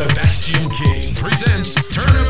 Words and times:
Sebastian 0.00 0.70
King 0.70 1.14
presents 1.14 1.74
Turn 1.88 2.16
Up 2.16 2.29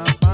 What 0.00 0.29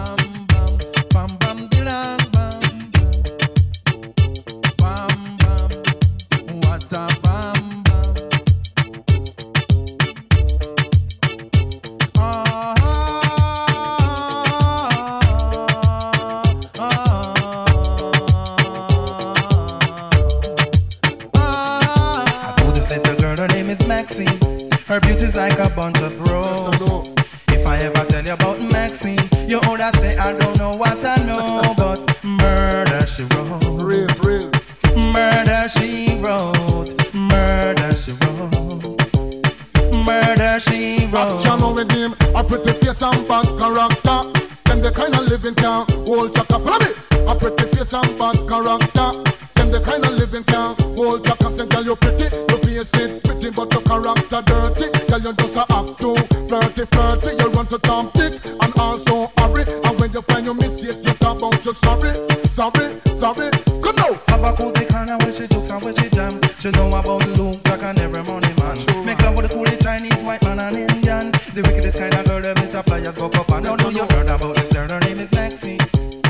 about 67.27 67.39
Luke 67.39 67.64
Jack 67.64 67.83
and 67.83 67.98
every 67.98 68.23
money 68.23 68.53
man. 68.59 69.05
Make 69.05 69.20
love 69.23 69.37
with 69.37 69.48
the 69.48 69.55
coolest 69.55 69.81
Chinese, 69.83 70.23
white 70.23 70.42
man 70.42 70.59
and 70.59 70.77
Indian. 70.77 71.31
The 71.55 71.63
wickedest 71.63 71.98
kind 71.98 72.14
of 72.14 72.27
girl 72.27 72.41
that 72.41 72.57
Mr. 72.57 72.85
Flyers 72.85 73.17
go 73.17 73.27
up 73.27 73.48
and 73.51 73.67
I 73.67 73.77
know 73.77 73.89
you 73.91 74.07
heard 74.11 74.29
about 74.29 74.57
this 74.57 74.73
girl. 74.73 74.89
Her 74.89 75.01
name 75.01 75.19
is 75.19 75.31
Maxine. 75.33 75.81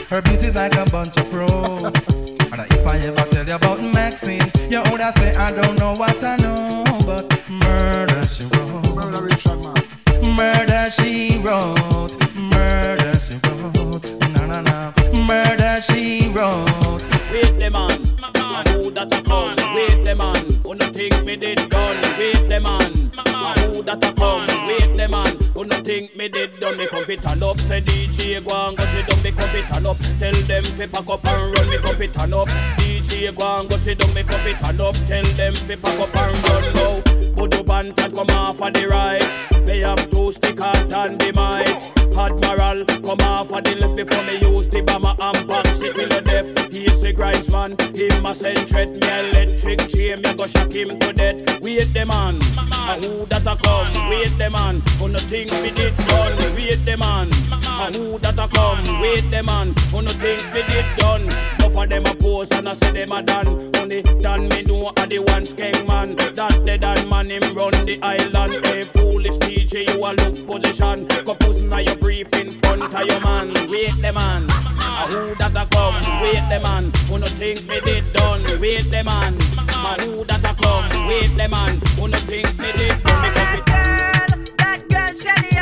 Her 0.08 0.22
beauty's 0.22 0.54
like 0.54 0.76
a 0.76 0.88
bunch 0.90 1.16
of 1.16 1.32
roses. 1.32 1.94
and 2.52 2.60
if 2.72 2.86
I 2.86 2.98
ever 2.98 3.28
tell 3.30 3.46
you 3.46 3.54
about 3.54 3.80
Maxine, 3.80 4.50
you 4.70 4.78
older 4.78 5.10
say 5.12 5.34
I 5.34 5.50
don't 5.52 5.78
know 5.78 5.94
what 5.94 6.22
I 6.22 6.36
know, 6.36 6.84
but 7.04 7.24
murder 7.48 8.26
she 8.26 8.44
wrote. 8.44 8.94
Murder 8.94 9.22
Richard, 9.22 9.58
man. 9.58 10.36
Murder 10.36 10.90
she 10.90 11.38
wrote. 11.38 12.16
Murder 12.34 13.18
she 13.18 13.34
wrote. 13.44 14.25
Na 14.46 14.60
na. 14.60 14.92
Murder 15.26 15.80
she 15.80 16.28
wrote. 16.28 17.02
Wait 17.32 17.58
the 17.58 17.68
man, 17.70 18.00
man 18.34 18.66
who 18.80 18.90
that 18.92 19.12
a 19.12 19.22
come? 19.22 19.56
Wait 19.74 20.04
the 20.04 20.14
man, 20.14 20.46
no 20.64 20.86
think 20.92 21.24
me 21.24 21.36
did 21.36 21.68
done? 21.68 22.00
Wait 22.16 22.48
the 22.48 22.60
man, 22.60 22.92
man 23.32 23.72
who 23.72 23.82
that 23.82 24.04
a 24.04 24.12
come? 24.14 24.46
Wait 24.68 24.94
the 24.94 25.08
man, 25.08 25.36
no 25.56 25.76
think 25.82 26.14
me 26.16 26.28
did 26.28 26.58
done? 26.60 26.76
Me 26.78 26.86
come 26.86 27.04
fit 27.04 27.20
turn 27.22 27.42
up, 27.42 27.58
say 27.58 27.80
DJ 27.80 28.46
go 28.46 28.68
and 28.68 28.76
go 28.78 28.84
sit 28.84 29.06
down. 29.08 29.22
Me 29.22 29.32
come 29.32 29.50
fit 29.50 29.66
turn 29.66 29.86
up, 29.86 29.98
tell 30.20 30.32
them 30.32 30.64
fi 30.64 30.86
pack 30.86 31.08
up 31.08 31.26
and 31.26 31.58
run. 31.58 31.68
Me 31.68 31.78
come 31.78 31.96
fit 31.96 32.14
turn 32.14 32.32
up, 32.32 32.48
DJ 32.78 33.36
go 33.36 33.60
and 33.60 33.68
go 33.68 33.76
sit 33.76 33.98
down. 33.98 34.14
Me 34.14 34.22
come 34.22 34.40
fit 34.42 34.58
turn 34.60 34.80
up, 34.80 34.94
tell 35.08 35.24
them 35.24 35.54
fi 35.54 35.74
pack 35.74 35.98
up 35.98 36.16
and 36.16 36.48
run 36.48 36.74
now. 36.74 37.02
Put 37.34 37.54
up 37.54 37.70
and 37.70 37.96
come 37.96 38.30
off 38.30 38.62
of 38.62 38.72
the 38.72 38.86
right. 38.86 39.66
They 39.66 39.80
have 39.80 40.08
two 40.10 40.30
stick 40.32 40.60
out 40.60 40.92
and 40.92 41.20
the 41.20 41.32
might. 41.32 41.95
Admiral, 42.18 42.84
come 42.86 43.20
off 43.28 43.52
of 43.52 43.64
the 43.64 43.76
left 43.76 43.96
before 43.96 44.22
me 44.24 44.38
use 44.40 44.68
the 44.68 44.80
bomber 44.80 45.14
and 45.20 45.46
box 45.46 45.68
it 45.82 45.94
till 45.94 46.08
the 46.08 46.20
death. 46.22 46.72
He's 46.72 46.95
grinds 47.16 47.50
man, 47.50 47.76
him 47.94 48.26
a 48.26 48.34
send 48.34 48.68
threat 48.68 48.90
me 48.90 49.08
electric 49.08 49.88
chain, 49.88 50.20
me 50.22 50.34
go 50.34 50.46
shock 50.46 50.72
him 50.72 50.98
to 50.98 51.12
death. 51.12 51.60
Wait 51.60 51.92
the 51.92 52.04
man, 52.06 52.40
and 52.88 53.04
who 53.04 53.26
that 53.26 53.46
a 53.46 53.56
come? 53.62 54.10
Wait 54.10 54.36
the 54.38 54.50
man, 54.50 54.82
who 54.98 55.08
no 55.08 55.18
think 55.18 55.50
me 55.62 55.70
did 55.70 55.96
done? 56.06 56.36
Wait 56.54 56.84
the 56.84 56.96
man, 56.96 57.30
and 57.52 57.96
who 57.96 58.18
that 58.18 58.38
a 58.38 58.46
come? 58.48 59.00
Wait 59.00 59.28
the 59.30 59.42
man, 59.42 59.74
who 59.90 60.02
no 60.02 60.08
think 60.08 60.44
me 60.52 60.62
did 60.68 60.86
done? 60.98 61.28
Of 61.76 61.90
them 61.90 62.06
a 62.06 62.14
pose 62.14 62.50
and 62.52 62.68
I 62.70 62.74
say 62.74 62.90
them 62.92 63.12
a 63.12 63.22
done. 63.22 63.46
Only 63.76 64.00
done 64.00 64.48
me 64.48 64.62
know 64.62 64.92
a 64.96 65.06
the 65.06 65.18
one 65.18 65.42
skeng 65.42 65.86
man. 65.86 66.16
That 66.16 66.64
the 66.64 66.78
done 66.78 67.06
man 67.10 67.26
him 67.26 67.54
run 67.54 67.72
the 67.84 68.00
island. 68.02 68.64
Hey 68.64 68.84
foolish 68.84 69.36
DJ, 69.36 69.86
you 69.92 70.02
a 70.02 70.16
look 70.16 70.46
position. 70.48 71.06
Compose 71.06 71.62
now 71.64 71.80
your 71.80 71.96
brief 71.96 72.32
in 72.32 72.48
front 72.48 72.82
of 72.82 73.06
your 73.06 73.20
man. 73.20 73.52
Wait 73.68 73.92
the 74.00 74.10
man, 74.10 74.48
a 74.96 75.06
who 75.12 75.34
that 75.36 75.56
a 75.56 75.66
come? 75.74 75.94
Wait 76.22 76.42
the 76.48 76.60
man, 76.62 76.92
who 77.08 77.18
no 77.18 77.26
think 77.26 77.66
me 77.68 77.80
did 77.80 78.12
done? 78.12 78.42
Wait 78.60 78.84
the 78.90 79.02
man, 79.04 79.34
man 79.82 80.00
who 80.00 80.24
that 80.24 80.44
a 80.44 80.54
come? 80.62 81.08
Wait 81.08 81.30
the 81.36 81.48
man, 81.48 81.80
who 81.98 82.08
no 82.08 82.18
think 82.18 82.48
me 82.60 82.72
did 82.72 83.02
done? 83.02 83.22
Me 83.22 83.28
come 83.34 83.48
fit- 83.52 84.56
That 84.58 84.80
girl, 84.88 85.08
Shelly, 85.20 85.55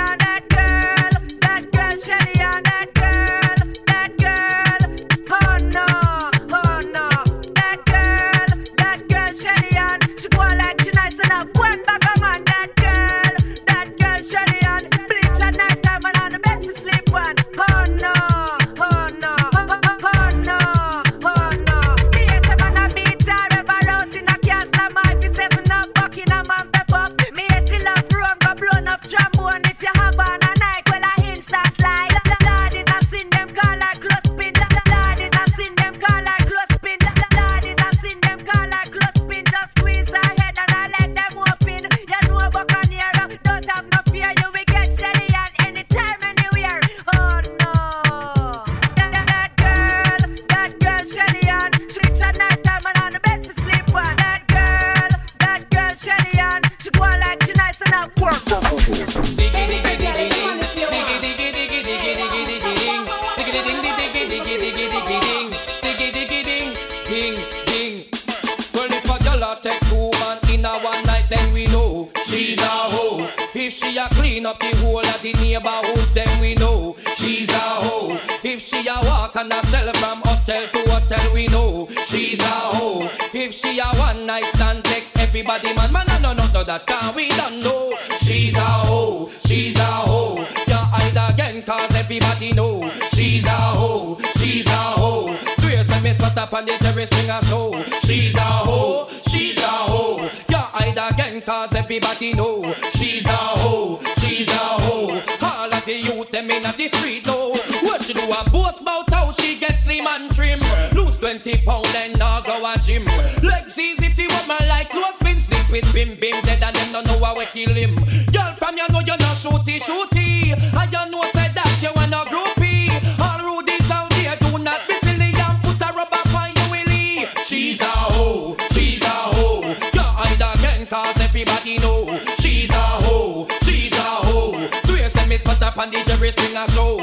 a 108.46 108.50
boast 108.50 108.80
about 108.80 109.10
how 109.10 109.30
she 109.32 109.58
gets 109.58 109.84
slim 109.84 110.06
and 110.06 110.30
trim. 110.34 110.60
Lose 110.94 111.16
20 111.16 111.64
pound 111.64 111.86
and 111.96 112.18
now 112.18 112.40
go 112.40 112.56
a 112.64 112.74
gym. 112.84 113.04
Legs 113.42 113.78
easy 113.78 114.06
if 114.06 114.18
you 114.18 114.28
want 114.30 114.48
my 114.48 114.58
like 114.68 114.90
close 114.90 115.14
spin, 115.20 115.40
sleep 115.40 115.70
with 115.70 115.92
bim 115.92 116.16
bim. 116.20 116.40
Dead 116.42 116.62
and 116.62 116.76
them 116.76 116.92
don't 116.92 117.06
know 117.06 117.24
how 117.24 117.36
we 117.36 117.44
kill 117.46 117.74
him. 117.74 117.94
Girl 118.32 118.54
from 118.54 118.76
you 118.76 118.86
know 118.88 119.00
you're 119.00 119.16
not 119.18 119.36
shooty 119.36 119.78
shooty. 119.80 120.54
I 120.76 120.86
don't 120.86 121.10
know 121.10 121.22
said 121.32 121.54
that 121.54 121.78
you 121.82 121.90
wanna 121.94 122.24
groupie. 122.30 122.90
All 123.20 123.40
rudies 123.44 123.86
down 123.88 124.10
here 124.12 124.36
do 124.40 124.58
not 124.58 124.80
be 124.88 124.94
silly 125.02 125.32
and 125.34 125.62
put 125.62 125.80
a 125.80 125.92
rubber 125.92 126.22
on 126.36 126.52
your 126.56 126.70
willy. 126.70 127.26
She's 127.46 127.80
a 127.80 127.84
hoe, 127.84 128.56
she's 128.72 129.02
a 129.02 129.14
hoe. 129.36 129.62
You're 129.94 130.12
under 130.24 130.50
again 130.58 130.86
cause 130.86 131.20
everybody 131.20 131.78
know. 131.78 132.18
She's 132.40 132.70
a 132.70 132.86
hoe, 133.04 133.46
she's 133.62 133.92
a 133.92 134.10
hoe. 134.26 134.68
Swear 134.84 135.08
send 135.10 135.28
me 135.30 135.38
spot 135.38 135.62
up 135.62 135.78
on 135.78 135.90
the 135.90 136.02
Jerry 136.04 136.30
Springer 136.30 136.66
show. 136.68 136.98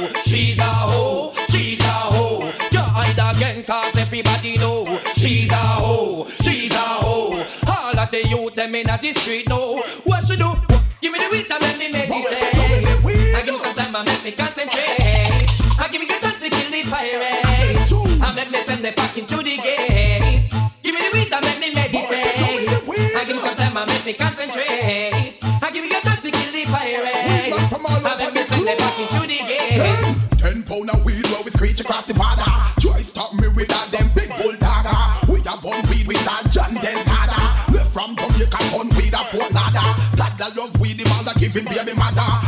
everybody 4.12 4.58
know 4.58 5.00
she's 5.16 5.50
a 5.52 5.56
hoe, 5.56 6.28
she's 6.42 6.74
a 6.74 6.78
hoe. 6.78 7.31
All 7.66 7.98
of 7.98 8.12
the 8.12 8.28
youth 8.28 8.56
them 8.56 8.75
in 8.75 8.86
the 8.86 9.13
street 9.13 9.48
know 9.48 9.81
what 10.04 10.28
she 10.28 10.36
do. 10.36 10.52
Give 11.00 11.13
me 11.13 11.19
the 11.19 11.30
weed 11.31 11.48
and 11.50 11.62
let 11.62 11.80
me 11.80 11.90
meditate. 11.90 12.36
I 13.36 13.42
give 13.46 13.54
me 13.54 13.60
some 13.63 13.74
time 13.74 13.96
and 13.96 14.06
make 14.06 14.24
me 14.25 14.31
concentrate. 14.34 15.48
I 15.80 15.88
give 15.90 16.02
me 16.02 16.08
the 16.08 16.19
chance 16.19 16.42
to 16.44 16.50
kill 16.50 16.72
the 16.72 16.84
pirates. 16.92 17.94
I 18.22 18.34
let 18.36 18.52
me 18.52 18.62
send 18.63 18.84
the 18.84 18.92
pack 18.92 19.18
into 19.18 19.38
the 19.38 19.56
gate. 19.56 20.44
Give 20.84 20.94
me 20.94 21.00
the 21.00 21.10
weed 21.13 21.31
and 21.31 21.46
let 21.46 21.60
me 21.62 21.74
meditate. 21.74 23.16
I 23.16 23.24
give 23.24 23.38
me 23.38 23.42
some 23.42 23.56
time 23.56 23.78
and 23.78 23.88
make 23.88 24.06
me 24.06 24.13
concentrate. 24.13 24.81
phone 39.31 39.54
nada, 39.54 39.80
That 40.19 40.36
girl 40.38 40.51
love 40.57 40.80
we 40.81 40.94
the 40.94 41.07
mother, 41.07 41.31
give 41.39 41.56
him 41.56 41.66
baby 41.66 41.95
mother. 41.98 42.40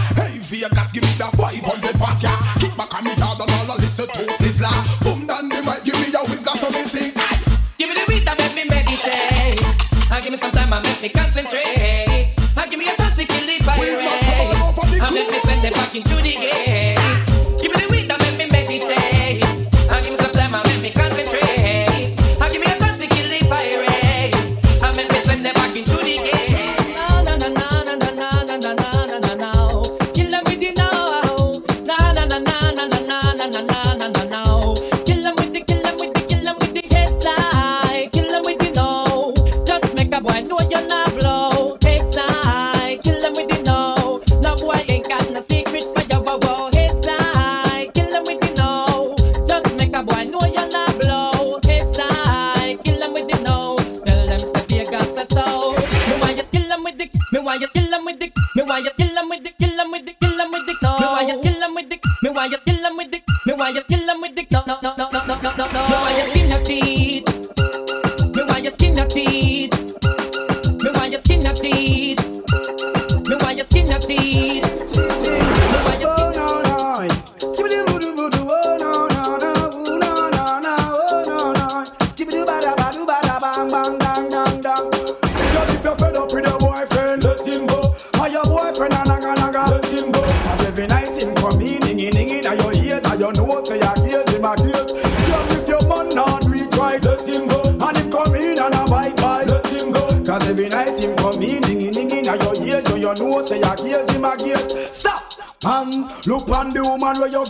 with 64.23 64.35
the 64.37 64.47
no 64.51 64.63
no 64.65 64.77
no 64.81 64.95
no 64.95 65.09
no 65.11 65.35
no 65.41 65.51
no 65.57 65.65
no. 65.67 65.81
Vaya 65.89 66.25
sin 66.33 66.49
ti. 66.63 66.92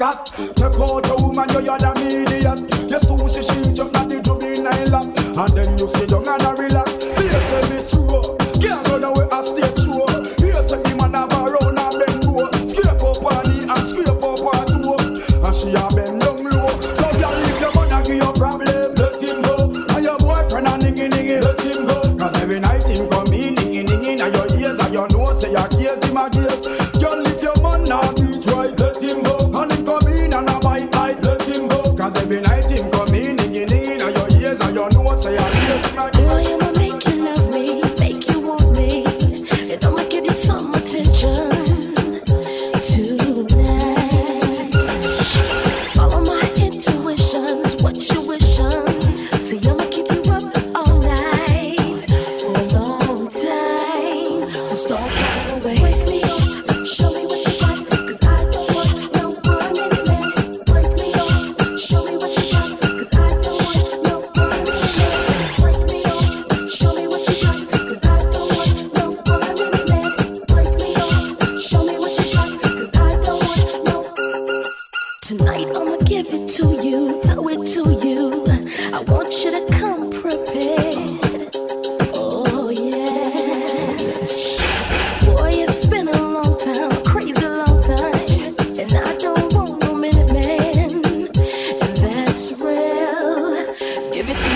chato. 0.03 0.52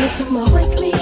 Listen 0.01 0.31
more 0.31 0.45
with 0.53 0.79
me. 0.79 0.96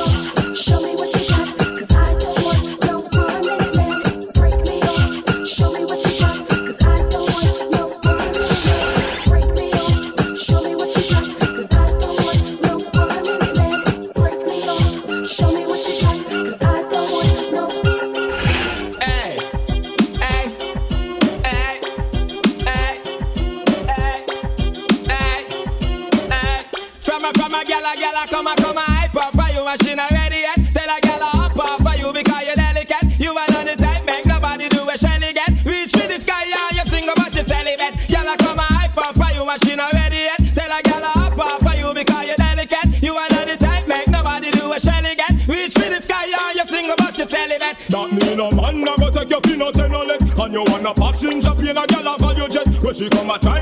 She 53.06 53.10
come 53.10 53.30
a 53.30 53.55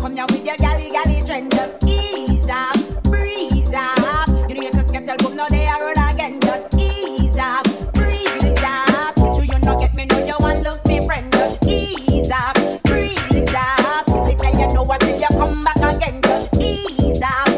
come 0.00 0.14
here 0.14 0.26
with 0.28 0.44
your 0.44 0.56
galley 0.56 0.90
galley 0.90 1.20
trend. 1.26 1.50
Just 1.50 1.84
ease 1.84 2.48
up, 2.48 2.76
breeze 3.04 3.72
up. 3.74 4.28
You 4.48 4.54
know 4.54 4.62
you 4.62 4.70
just 4.70 4.92
get 4.92 5.18
boom, 5.18 5.36
now 5.36 5.46
they 5.48 5.66
are 5.66 5.80
road 5.80 5.98
again. 6.12 6.40
Just 6.40 6.74
ease 6.78 7.36
up, 7.36 7.64
breeze 7.94 8.62
up. 8.62 9.16
You 9.18 9.42
you 9.42 9.58
not 9.60 9.80
get 9.80 9.94
me, 9.94 10.06
know 10.06 10.24
you 10.24 10.36
want 10.40 10.62
look 10.62 10.84
me 10.86 11.04
friend. 11.04 11.30
Just 11.32 11.66
ease 11.66 12.30
up, 12.30 12.54
breeze 12.84 13.54
up. 13.54 14.06
Me 14.26 14.34
tell 14.34 14.54
you 14.58 14.72
know 14.72 14.82
what 14.82 15.00
till 15.00 15.18
you 15.18 15.26
come 15.32 15.62
back 15.64 15.76
again. 15.76 16.22
Just 16.22 16.54
ease 16.60 17.22
up. 17.22 17.48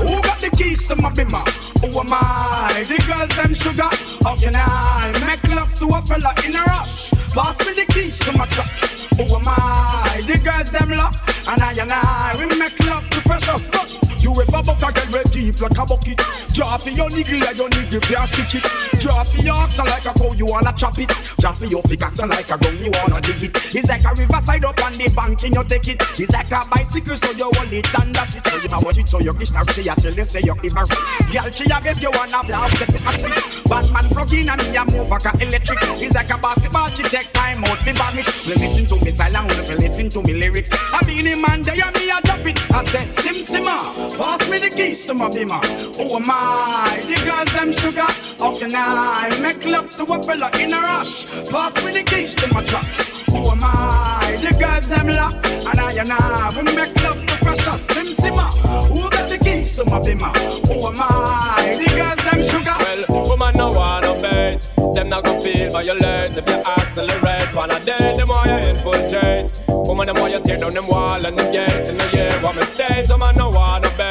Who 0.00 0.22
got 0.22 0.40
the 0.40 0.50
keys 0.56 0.86
to 0.88 0.96
my 0.96 1.10
bimmer? 1.10 1.44
Who 1.80 1.98
am 1.98 2.06
I? 2.10 2.84
The 2.86 3.02
girls 3.06 3.36
them 3.36 3.54
sugar. 3.54 3.90
How 4.24 4.36
can 4.36 4.54
I 4.56 5.12
make 5.26 5.54
love 5.54 5.74
to 5.74 5.86
a 5.88 6.02
fella 6.02 6.34
in 6.46 6.54
a 6.54 6.62
rush? 6.64 7.10
Pass 7.34 7.58
me 7.66 7.72
the 7.74 7.92
keys 7.92 8.18
to 8.20 8.32
my 8.32 8.46
trucks. 8.46 8.79
Them 10.70 10.92
and 10.92 11.00
I 11.00 11.72
and 11.72 11.92
I 11.92 12.36
we 12.38 12.58
make 12.58 12.78
love 12.80 13.08
to 13.10 13.20
precious. 13.22 13.68
You 14.22 14.30
ever 14.32 14.62
buck 14.62 14.82
a 14.82 14.92
girl 14.92 15.12
red 15.12 15.29
deep 15.40 15.60
like 15.60 15.78
a 15.78 15.86
bucket? 15.86 16.20
Draw 16.52 16.76
for 16.76 16.90
your 16.90 17.08
niggle 17.10 17.40
like 17.40 17.56
your 17.56 17.68
niggle 17.70 18.00
can't 18.00 18.28
stitch 18.28 18.60
it. 18.60 18.64
Draw 19.00 19.24
for 19.24 19.42
your 19.42 19.56
oxen 19.56 19.86
like 19.86 20.04
a 20.04 20.12
cow 20.12 20.32
you 20.32 20.46
wanna 20.46 20.72
chop 20.76 20.98
it. 20.98 21.08
Draw 21.40 21.52
for 21.52 21.64
your 21.64 21.82
pickaxe 21.82 22.20
like 22.20 22.50
a 22.50 22.58
gun 22.58 22.76
you 22.78 22.90
wanna 22.92 23.20
dig 23.20 23.44
it. 23.44 23.74
It's 23.74 23.88
like 23.88 24.04
a 24.04 24.12
riverside 24.12 24.64
up 24.64 24.84
on 24.84 24.92
the 24.92 25.08
bank 25.16 25.42
and 25.44 25.54
you 25.54 25.64
take 25.64 25.88
it. 25.88 26.02
It's 26.20 26.32
like 26.32 26.52
a 26.52 26.60
bicycle 26.68 27.16
so 27.16 27.30
you 27.32 27.50
hold 27.56 27.72
it 27.72 27.88
and 27.88 28.12
dash 28.12 28.36
it. 28.36 28.46
So 28.46 28.56
you 28.60 28.84
watch 28.84 28.98
it 28.98 29.08
so 29.08 29.20
you 29.20 29.34
kiss 29.34 29.50
her. 29.50 29.64
She 29.72 29.88
a 29.88 29.94
tell 29.94 30.12
you 30.12 30.24
say 30.24 30.42
you 30.44 30.54
give 30.60 30.76
her. 30.76 30.84
Girl 31.32 31.50
she 31.50 31.64
a 31.64 31.78
get 31.80 32.02
you 32.02 32.10
wanna 32.12 32.44
blow 32.44 32.68
set 32.76 32.92
it 32.92 33.00
a 33.00 33.12
sweet. 33.16 33.64
Batman 33.64 34.08
plug 34.12 34.32
in 34.34 34.50
and 34.50 34.60
me 34.68 34.76
a 34.76 34.84
move 34.84 35.08
like 35.08 35.24
a 35.24 35.32
electric. 35.40 35.78
It's 35.96 36.14
like 36.14 36.30
a 36.30 36.36
basketball 36.38 36.90
she 36.92 37.02
take 37.04 37.32
time 37.32 37.64
out 37.64 37.78
fi 37.78 37.92
vomit. 37.92 38.28
We 38.44 38.54
listen 38.60 38.84
to 38.86 38.96
me 39.00 39.10
silent, 39.10 39.48
we 39.68 39.76
listen 39.76 40.08
to 40.10 40.22
me 40.22 40.34
lyrics. 40.34 40.68
I 40.92 41.00
be 41.06 41.22
the 41.22 41.36
man 41.36 41.62
there 41.62 41.80
and 41.80 41.96
me 41.96 42.10
a 42.10 42.20
drop 42.20 42.44
it. 42.44 42.58
I 42.70 42.84
said 42.84 43.08
sim 43.08 43.38
simma, 43.40 43.78
pass 44.18 44.50
me 44.50 44.58
the 44.58 44.68
keys 44.68 45.06
to 45.06 45.14
my 45.14 45.29
bimmer. 45.30 45.60
Oh 45.98 46.18
my, 46.18 47.00
the 47.06 47.16
girls 47.24 47.52
them 47.52 47.72
sugar. 47.72 48.06
How 48.38 48.58
can 48.58 48.74
I 48.74 49.28
make 49.40 49.64
love 49.64 49.90
to 49.90 50.04
a 50.04 50.22
fella 50.22 50.50
in 50.58 50.72
a 50.72 50.80
rush? 50.80 51.26
Pass 51.48 51.84
me 51.84 51.92
the 51.92 52.02
keys 52.02 52.34
to 52.34 52.46
my 52.52 52.64
trucks. 52.64 53.24
Oh 53.30 53.54
my, 53.54 54.36
the 54.40 54.56
girls 54.58 54.88
them 54.88 55.08
lock. 55.08 55.34
And 55.66 55.80
I 55.80 55.92
and 55.92 56.12
I, 56.12 56.50
we 56.56 56.62
make 56.74 57.02
love 57.02 57.26
to 57.26 57.36
precious 57.36 57.80
sim 57.92 58.06
simma. 58.16 58.46
Who 58.88 59.08
got 59.10 59.28
the 59.28 59.38
keys 59.38 59.76
to 59.76 59.84
my 59.84 60.00
bimmer? 60.00 60.32
Oh 60.70 60.92
my, 60.92 61.76
the 61.78 61.90
girls 61.94 62.20
them 62.26 62.42
sugar. 62.42 62.76
Well, 63.08 63.28
woman 63.28 63.56
no 63.56 63.70
wanna 63.70 64.14
bait. 64.20 64.58
Them 64.94 65.08
not 65.08 65.24
gonna 65.24 65.42
feel 65.42 65.72
violate 65.72 66.36
if 66.36 66.46
you 66.46 66.62
accelerate. 66.76 67.54
Wanna 67.54 67.78
date, 67.84 68.16
the 68.16 68.26
more 68.26 68.46
you 68.46 68.58
infiltrate. 68.70 69.60
Woman, 69.68 70.06
the 70.06 70.14
more 70.14 70.28
you 70.28 70.40
tear 70.42 70.58
down 70.58 70.74
them 70.74 70.86
wall 70.88 71.24
and 71.24 71.38
them 71.38 71.52
gate 71.52 71.88
in 71.88 71.96
the 71.96 72.08
year. 72.12 72.30
What 72.40 72.56
mistake, 72.56 73.08
woman 73.08 73.36
no 73.36 73.50
wanna 73.50 73.88
bait. 73.96 74.09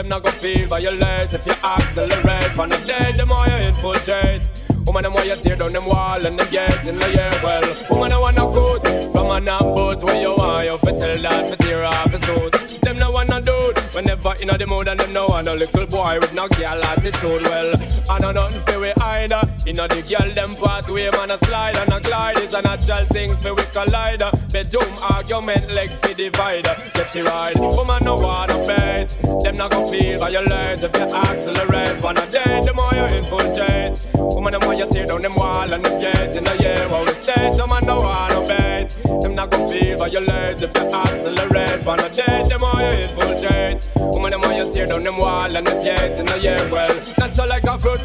Them 0.00 0.08
not 0.08 0.22
gonna 0.22 0.36
feel 0.36 0.66
violate 0.66 1.34
if 1.34 1.44
you 1.44 1.52
accelerate. 1.62 2.56
Wanna 2.56 2.78
date, 2.86 3.18
the 3.18 3.26
more 3.26 3.46
you 3.46 3.56
infiltrate. 3.68 4.69
Woman, 4.90 5.04
the 5.04 5.10
more 5.10 5.24
you 5.24 5.36
tear 5.36 5.54
down 5.54 5.72
them 5.72 5.84
wall 5.84 6.26
and 6.26 6.36
them 6.36 6.50
gate 6.50 6.84
in 6.84 6.98
the 6.98 7.08
year. 7.10 7.30
Well, 7.44 7.62
woman, 7.90 8.10
I 8.10 8.18
wanna 8.18 8.50
good 8.50 9.12
from 9.12 9.30
an 9.30 9.44
boat 9.44 10.02
where 10.02 10.20
you 10.20 10.34
want 10.34 10.64
you 10.64 10.78
fi 10.78 10.90
tell 10.98 11.22
that 11.22 11.48
fi 11.48 11.54
tear 11.64 11.84
off 11.84 12.10
his 12.10 12.20
suit. 12.22 12.80
Them 12.82 12.98
no 12.98 13.12
wanna 13.12 13.40
dude 13.40 13.78
whenever 13.94 14.34
inna 14.42 14.58
the 14.58 14.66
mood 14.66 14.88
and 14.88 14.98
them 14.98 15.12
no 15.12 15.28
want 15.28 15.46
a 15.46 15.54
little 15.54 15.86
boy 15.86 16.18
with 16.20 16.34
no 16.34 16.48
girl 16.48 16.82
attitude. 16.82 17.42
Well, 17.42 17.72
I 18.10 18.18
know 18.18 18.32
nothing 18.32 18.62
fi 18.62 18.78
we 18.78 18.92
either. 19.00 19.42
Inna 19.64 19.86
the 19.86 20.02
girl 20.02 20.34
them 20.34 20.50
pathway 20.50 21.08
man 21.12 21.30
a 21.30 21.38
slide 21.38 21.76
and 21.76 21.92
a 21.92 22.00
glide 22.00 22.38
is 22.38 22.54
a 22.54 22.60
natural 22.60 23.04
thing 23.14 23.36
fi 23.36 23.52
we 23.52 23.62
collide. 23.70 24.24
Bedroom 24.50 24.92
argument 25.08 25.72
leg 25.72 25.90
fi 25.98 26.14
divide. 26.14 26.64
Get 26.94 27.14
you 27.14 27.22
right, 27.26 27.56
woman 27.60 28.02
no 28.02 28.16
wanna 28.16 28.58
bait. 28.66 29.14
Them 29.44 29.56
not 29.56 29.70
gonna 29.70 29.86
feel 29.86 30.18
violate 30.18 30.82
if 30.82 30.96
you 30.96 31.14
accelerate. 31.14 32.02
Wanna 32.02 32.26
date 32.26 32.66
the 32.66 32.74
more 32.74 32.92
you 32.92 33.06
infiltrate. 33.18 34.00
Woman 34.34 34.52
the 34.52 34.60
more 34.60 34.74
you 34.80 34.90
tear 34.90 35.06
down 35.06 35.20
them 35.20 35.34
wall 35.34 35.72
and 35.72 35.84
them 35.84 36.00
gates 36.00 36.36
in 36.36 36.44
the 36.44 36.56
year 36.56 36.88
where 36.88 37.02
we 37.02 37.12
stay. 37.12 37.54
The 37.54 37.66
man 37.66 37.84
no 37.84 38.00
wanna 38.00 38.40
bait. 38.48 38.88
Them 39.22 39.34
not 39.34 39.50
gonna 39.50 39.68
feel 39.68 39.98
violate 39.98 40.62
if 40.62 40.74
you 40.74 40.86
accelerate. 40.90 41.84
Wanna 41.84 42.08
date 42.08 42.48
the 42.48 42.58
more 42.58 42.80
you 42.80 42.94
infiltrate. 43.06 43.90
Woman 43.96 44.30
the 44.30 44.38
more 44.38 44.52
you 44.52 44.72
tear 44.72 44.86
down 44.86 45.02
them 45.02 45.18
wall 45.18 45.54
and 45.54 45.66
them 45.66 45.82
gates 45.82 46.18
in 46.18 46.26
the 46.26 46.38
year 46.38 46.68
well. 46.72 46.94
Natural 47.18 47.48
like 47.48 47.64
a 47.64 47.78
fruit 47.78 48.00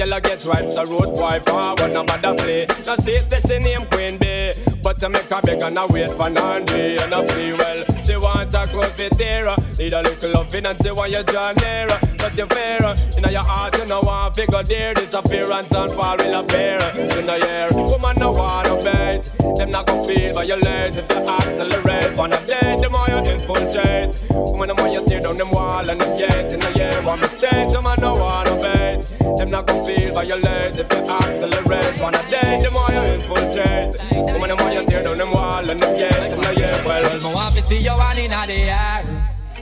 pandity. 0.00 0.10
Yellow 0.10 0.20
get 0.20 0.44
ripe 0.44 0.68
so 0.68 0.84
road 0.84 1.14
boy 1.14 1.40
forward 1.40 1.92
no 1.92 2.04
bother 2.04 2.34
play. 2.34 2.66
Now 2.86 2.96
see 2.96 3.18
the 3.18 3.40
same 3.40 3.62
name 3.62 3.86
Queen 3.86 4.18
Bee. 4.18 4.52
But 4.82 4.98
to 5.00 5.08
make 5.08 5.30
a 5.30 5.42
beg 5.42 5.60
and 5.60 5.78
a 5.78 5.86
wait 5.86 6.10
for 6.16 6.30
Nandi 6.30 6.96
and 6.96 7.12
a 7.12 7.28
free 7.28 7.52
well. 7.52 7.84
She 8.02 8.16
want 8.16 8.54
a 8.54 8.66
crowd 8.66 8.86
fit 8.96 9.16
here. 9.16 9.54
Need 9.78 9.92
a 9.92 10.02
little 10.02 10.32
loving 10.32 10.66
and 10.66 10.82
she 10.82 10.90
want 10.90 11.12
you 11.12 11.22
draw 11.22 11.52
nearer. 11.52 11.98
But 12.18 12.36
you 12.36 12.46
fear 12.46 12.96
in 13.16 13.32
your 13.32 13.44
heart 13.44 13.76
you 13.78 13.86
know 13.86 14.00
want 14.00 14.36
figure 14.36 14.62
there 14.62 14.94
disappearance 14.94 15.72
and 15.72 15.92
fall 15.92 16.16
will 16.16 16.40
appear 16.40 16.80
in 16.96 17.26
the 17.26 17.38
air. 17.48 17.68
Woman 17.72 18.16
no 18.18 18.30
wanna 18.30 18.76
bait. 18.82 19.30
Them 19.56 19.70
not 19.70 19.86
gonna 19.86 20.06
feel 20.06 20.34
violate 20.34 20.96
if 20.96 21.10
you 21.10 21.28
accelerate. 21.28 22.16
Wanna 22.16 22.38
date 22.46 22.80
the 22.80 22.88
more 22.90 23.08
you 23.08 23.18
infiltrate. 23.18 24.22
Woman 24.30 24.68
the 24.68 24.74
more 24.74 24.88
you 24.88 25.06
tear 25.06 25.20
down 25.20 25.36
them 25.36 25.50
wall 25.50 25.88
and 25.88 26.00
them 26.00 26.16
gates 26.16 26.52
in 26.52 26.60
the 26.60 26.70
air. 26.80 27.02
One 27.02 27.20
mistake, 27.20 27.72
the 27.72 27.82
man 27.82 27.98
no 28.00 28.14
wanna 28.14 28.56
bait. 28.62 28.79
Them 29.38 29.50
not 29.50 29.66
gonna 29.66 29.84
feel 29.84 30.14
violate 30.14 30.78
if 30.78 30.92
you 30.92 30.98
accelerate. 30.98 32.00
Wanna 32.00 32.22
date 32.28 32.62
the 32.62 32.70
more 32.70 32.90
you 32.90 33.02
infiltrate. 33.14 33.92
Woman 34.32 34.50
the 34.50 34.56
more 34.56 34.72
you 34.72 34.86
tear 34.86 35.02
down 35.02 35.18
them 35.18 35.32
wall 35.32 35.68
and 35.68 35.80
them 35.80 35.96
gates 35.96 36.32
in 36.32 36.40
the 36.40 36.50
air. 36.62 36.82
Well, 36.86 37.02
Well, 37.02 37.20
me 37.20 37.34
want 37.34 37.56
to 37.56 37.62
see 37.62 37.78
you 37.78 37.92
one 37.92 38.18
in 38.18 38.30
the 38.30 38.54
air. 38.54 39.04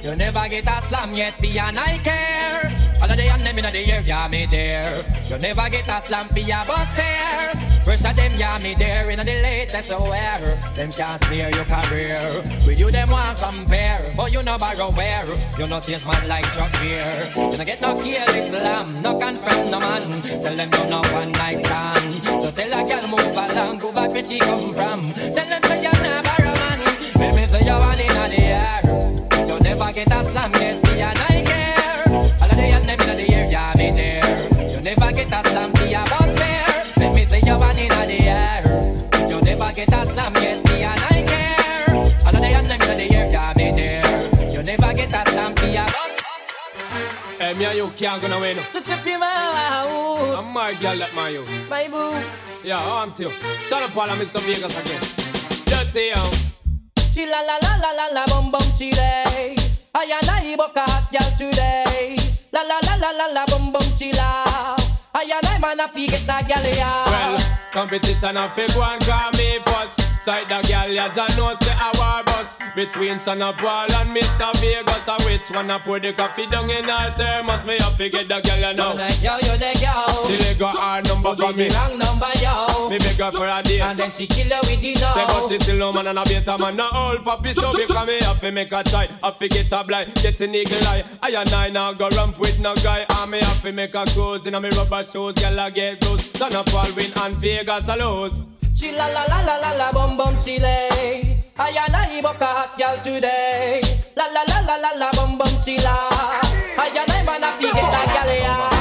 You 0.02 0.14
never 0.14 0.48
get 0.48 0.68
a 0.68 0.82
slam 0.82 1.14
yet, 1.14 1.40
be 1.40 1.58
an 1.58 1.78
I 1.78 1.98
care. 1.98 2.77
All 3.00 3.08
of 3.08 3.16
the 3.16 3.30
and 3.30 3.46
them 3.46 3.58
in 3.58 3.64
the 3.64 3.92
air, 3.92 4.02
yeah, 4.02 4.26
me 4.26 4.46
there. 4.46 5.04
You 5.28 5.38
never 5.38 5.68
get 5.70 5.88
a 5.88 6.02
slam 6.02 6.28
for 6.28 6.40
your 6.40 6.64
bus 6.66 6.94
fare. 6.94 7.52
Pressure 7.84 8.12
them, 8.12 8.32
yeah, 8.36 8.58
me 8.58 8.74
there. 8.74 9.08
In 9.08 9.18
the 9.20 9.24
latest 9.24 9.92
aware. 9.92 10.58
Them 10.74 10.90
can't 10.90 11.22
smear 11.22 11.48
your 11.50 11.64
career. 11.64 12.42
With 12.66 12.78
you, 12.78 12.90
them 12.90 13.10
want 13.10 13.38
compare. 13.38 14.12
But 14.16 14.32
you 14.32 14.42
no 14.42 14.58
borrow 14.58 14.90
where. 14.90 15.24
You 15.58 15.68
no 15.68 15.78
chase 15.78 16.04
man 16.04 16.26
like 16.26 16.50
Chuck 16.52 16.74
here. 16.76 17.30
You 17.36 17.56
no 17.56 17.64
get 17.64 17.80
no 17.80 17.94
careless 17.94 18.50
lamb. 18.50 19.00
No 19.00 19.16
confront 19.16 19.70
no 19.70 19.78
man. 19.78 20.10
Tell 20.42 20.56
them 20.56 20.70
you 20.72 20.90
no 20.90 21.02
one 21.12 21.32
night 21.32 21.64
stand. 21.64 22.24
So 22.42 22.50
tell 22.50 22.80
a 22.80 22.88
girl 22.88 23.06
move 23.06 23.30
along. 23.30 23.78
Go 23.78 23.92
back 23.92 24.10
where 24.10 24.26
she 24.26 24.40
come 24.40 24.72
from. 24.72 25.02
Tell 25.12 25.48
them 25.48 25.62
say 25.62 25.82
you 25.82 25.92
not 25.92 26.24
borrow 26.24 26.52
man. 26.52 26.80
Let 27.14 27.34
me 27.36 27.46
say 27.46 27.60
you 27.64 27.78
want 27.78 28.00
in 28.00 28.08
the 28.08 28.42
air. 28.42 28.80
You 29.46 29.58
never 29.60 29.92
get 29.92 30.12
a 30.12 30.24
slam, 30.24 30.50
yes, 30.54 30.82
me 30.82 31.00
and 31.00 31.27
me 33.78 33.90
there. 33.92 34.70
You 34.72 34.80
never 34.80 35.12
get 35.12 35.32
a 35.32 35.48
slam 35.48 35.72
for 35.72 35.84
your 35.86 36.04
bus 36.06 36.36
fare. 36.36 36.66
Let 36.96 37.14
me 37.14 37.24
say 37.24 37.40
you 37.46 37.56
want 37.56 37.78
in 37.78 37.88
the 37.88 38.18
air. 38.26 38.62
You 39.30 39.40
never 39.40 39.72
get 39.72 39.92
a 39.92 40.04
slam, 40.04 40.32
me 40.32 40.82
and 40.82 41.00
I 41.10 41.22
care. 41.22 41.94
All 42.26 42.34
of 42.34 42.40
the 42.42 42.48
and 42.58 42.70
them 42.70 42.80
in 42.80 42.96
the 42.98 43.16
air, 43.16 43.30
yeah, 43.30 43.52
me 43.56 43.70
there. 43.70 44.52
You 44.52 44.62
never 44.64 44.92
get 44.92 45.14
a 45.14 45.30
slam 45.30 45.54
for 45.54 45.66
your 45.66 45.86
bus 45.86 46.20
Hey, 47.38 47.50
eh, 47.50 47.54
me 47.54 47.64
and 47.66 47.76
you 47.76 47.90
can't 47.96 48.20
go 48.20 48.26
nowhere. 48.26 48.56
no. 48.56 48.62
Shut 48.62 48.88
up 48.88 49.06
your 49.06 49.18
mouth. 49.20 50.38
I'm 50.38 50.52
my 50.52 50.74
girl, 50.74 50.98
that 50.98 51.14
my 51.14 51.28
you. 51.28 51.44
My 51.70 51.86
boo. 51.86 52.18
Yeah, 52.64 52.82
oh, 52.82 52.98
I'm 52.98 53.14
too. 53.14 53.30
Shut 53.68 53.80
up, 53.80 53.90
Paul, 53.92 54.10
and 54.10 54.20
Mr. 54.20 54.40
Vegas 54.42 54.74
again. 54.74 55.02
Dirty, 55.70 56.08
yo. 56.08 56.22
Chilla 57.14 57.46
la 57.46 57.56
la 57.62 57.76
la 57.76 57.90
la 57.92 58.06
la 58.12 58.26
bum 58.26 58.50
bum 58.50 58.66
chile. 58.76 59.54
I 59.94 60.18
and 60.20 60.30
I 60.30 60.56
book 60.56 60.76
a 60.76 60.86
girl 61.12 61.30
today. 61.38 62.37
La 62.58 62.64
la 62.64 62.80
la 62.80 62.96
la 62.96 63.12
la 63.12 63.26
la 63.32 63.46
bum 63.46 63.70
bum 63.70 63.82
chilla. 63.96 64.76
I 65.14 65.22
and 65.22 65.46
I 65.46 65.58
man 65.60 65.78
a 65.78 65.86
fi 65.86 66.08
get 66.08 66.26
that 66.26 66.48
gal. 66.48 66.64
Well, 67.06 67.38
competition 67.70 68.36
a 68.36 68.50
fake 68.50 68.74
one 68.76 68.98
call 68.98 69.30
me 69.38 69.60
first. 69.64 69.97
Side 70.28 70.46
the 70.46 70.68
girl, 70.68 70.92
ya 70.92 71.08
don't 71.08 71.34
know 71.38 71.54
say 71.54 71.72
a 71.72 71.90
war 71.96 72.22
bus 72.22 72.54
Between 72.76 73.18
Son 73.18 73.40
of 73.40 73.56
Paul 73.56 73.90
and 73.90 74.14
Mr. 74.14 74.52
Vegas. 74.60 75.08
A 75.08 75.16
which 75.24 75.50
one 75.50 75.70
a 75.70 75.78
pour 75.78 75.98
the 76.00 76.12
coffee 76.12 76.46
down 76.46 76.68
in 76.68 76.84
her 76.84 77.14
thermos 77.16 77.64
Me 77.64 77.78
have 77.78 77.96
to 77.96 78.10
get 78.10 78.28
the 78.28 78.38
girl 78.42 78.58
you 78.58 78.74
know. 78.74 78.92
Like 78.92 79.22
yo, 79.22 79.36
you 79.36 79.56
the 79.56 79.72
girl. 79.80 80.24
The 80.28 80.44
leg 80.44 80.58
got 80.58 80.76
her 80.76 81.00
number 81.08 81.34
for 81.34 81.54
me. 81.54 81.70
Wrong 81.70 81.96
number 81.96 82.28
yo. 82.42 82.90
Me 82.90 82.98
beg 82.98 83.16
her 83.16 83.32
for 83.32 83.48
a 83.48 83.62
date. 83.62 83.80
And 83.80 83.98
then 83.98 84.10
she 84.10 84.26
kill 84.26 84.54
her 84.54 84.60
with 84.68 84.84
it 84.84 84.98
Say 84.98 85.14
but 85.14 85.28
now. 85.28 85.48
she 85.48 85.58
still 85.60 85.78
no 85.78 85.92
man 85.94 86.08
and 86.08 86.18
a 86.18 86.24
beta 86.24 86.56
man. 86.60 86.76
No 86.76 86.90
old 86.92 87.24
puppy 87.24 87.54
so 87.54 87.72
because 87.72 88.06
me 88.06 88.20
have 88.20 88.38
to 88.38 88.52
make 88.52 88.70
a 88.70 88.84
try. 88.84 89.06
Have 89.24 89.38
to 89.38 89.48
get 89.48 89.72
a 89.72 89.82
blind, 89.82 90.14
get 90.16 90.38
an 90.42 90.54
eagle 90.54 90.88
eye. 90.88 91.04
I 91.22 91.30
and 91.30 91.54
I 91.54 91.70
now 91.70 91.94
go 91.94 92.10
ramp 92.10 92.38
with 92.38 92.60
no 92.60 92.74
guy. 92.74 93.06
And 93.08 93.30
me 93.30 93.40
have 93.40 93.62
to 93.62 93.72
make 93.72 93.94
a 93.94 94.04
cruise 94.04 94.44
in 94.44 94.54
a 94.54 94.60
me 94.60 94.68
rubber 94.76 95.04
shoes. 95.04 95.32
Girl 95.32 95.58
I 95.58 95.70
get 95.70 96.02
those 96.02 96.22
Son 96.22 96.54
of 96.54 96.66
Paul 96.66 96.92
win 96.94 97.10
and 97.16 97.34
Vegas 97.38 97.88
a 97.88 97.96
lose 97.96 98.57
Chilla 98.78 99.08
la 99.08 99.26
la 99.26 99.40
la 99.42 99.56
la 99.56 99.72
la 99.72 99.90
bum 99.90 100.16
bum 100.16 100.38
chile. 100.38 100.88
I 101.58 101.70
and 101.84 101.96
I 101.96 102.22
book 102.22 102.40
a 102.40 102.46
hot 102.46 102.78
girl 102.78 102.96
today. 103.02 103.80
La 104.14 104.26
la 104.26 104.44
la 104.46 104.60
la 104.68 104.76
la 104.76 104.90
la 104.96 105.10
bum 105.16 105.36
bum 105.36 105.48
chilla. 105.64 105.96
I 106.78 106.86
and 106.86 107.10
I 107.10 107.24
man 107.24 107.42
a 107.42 107.50
get 107.58 107.74
that 107.74 108.06
gal 108.14 108.77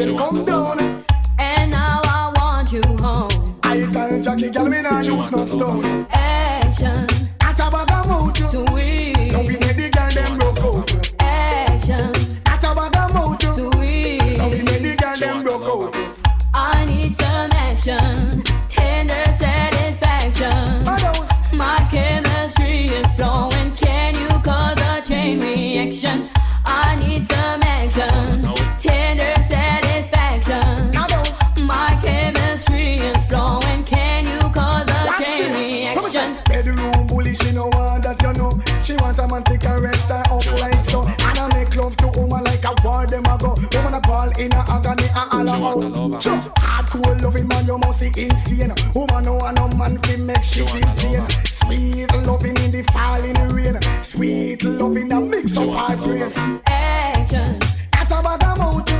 talking 0.00 0.16
angel 0.16 0.18
come 0.18 0.44
down. 0.44 1.04
And 1.38 1.70
now 1.70 2.00
I 2.04 2.32
want 2.36 2.72
you 2.72 2.82
home. 2.98 3.58
I 3.62 3.86
tell 3.92 4.20
Jackie, 4.20 4.50
girl, 4.50 4.66
me 4.66 4.82
nah 4.82 5.00
use 5.00 5.30
no 5.30 5.44
stone. 5.44 6.06
Action, 6.10 7.06
Woman 44.38 44.40
a 44.40 44.40
ball 44.40 44.40
in 44.40 44.52
a 44.52 44.64
agony 44.70 45.08
and 45.14 45.48
all 45.50 46.14
out. 46.14 46.22
Sure. 46.22 46.40
Hardcore 46.58 47.22
loving 47.22 47.48
man, 47.48 47.66
you 47.66 47.78
must 47.78 48.00
be 48.00 48.06
insane. 48.24 48.72
Woman 48.94 49.24
no 49.24 49.34
want 49.34 49.56
no 49.58 49.68
man 49.78 50.00
to 50.00 50.18
make 50.24 50.44
she 50.44 50.64
feel 50.66 50.82
pain. 50.96 51.28
Sweet 51.44 52.12
loving 52.26 52.56
in 52.56 52.70
the 52.70 52.82
falling 52.92 53.34
rain. 53.50 53.78
Sweet 54.02 54.64
loving 54.64 55.12
a 55.12 55.20
mix 55.20 55.56
of 55.56 55.68
hard 55.70 56.02
brain. 56.02 56.32
Action, 56.66 57.58
At 57.94 58.10
a 58.10 58.22
bag 58.22 58.42
of 58.44 58.58
motor. 58.58 58.92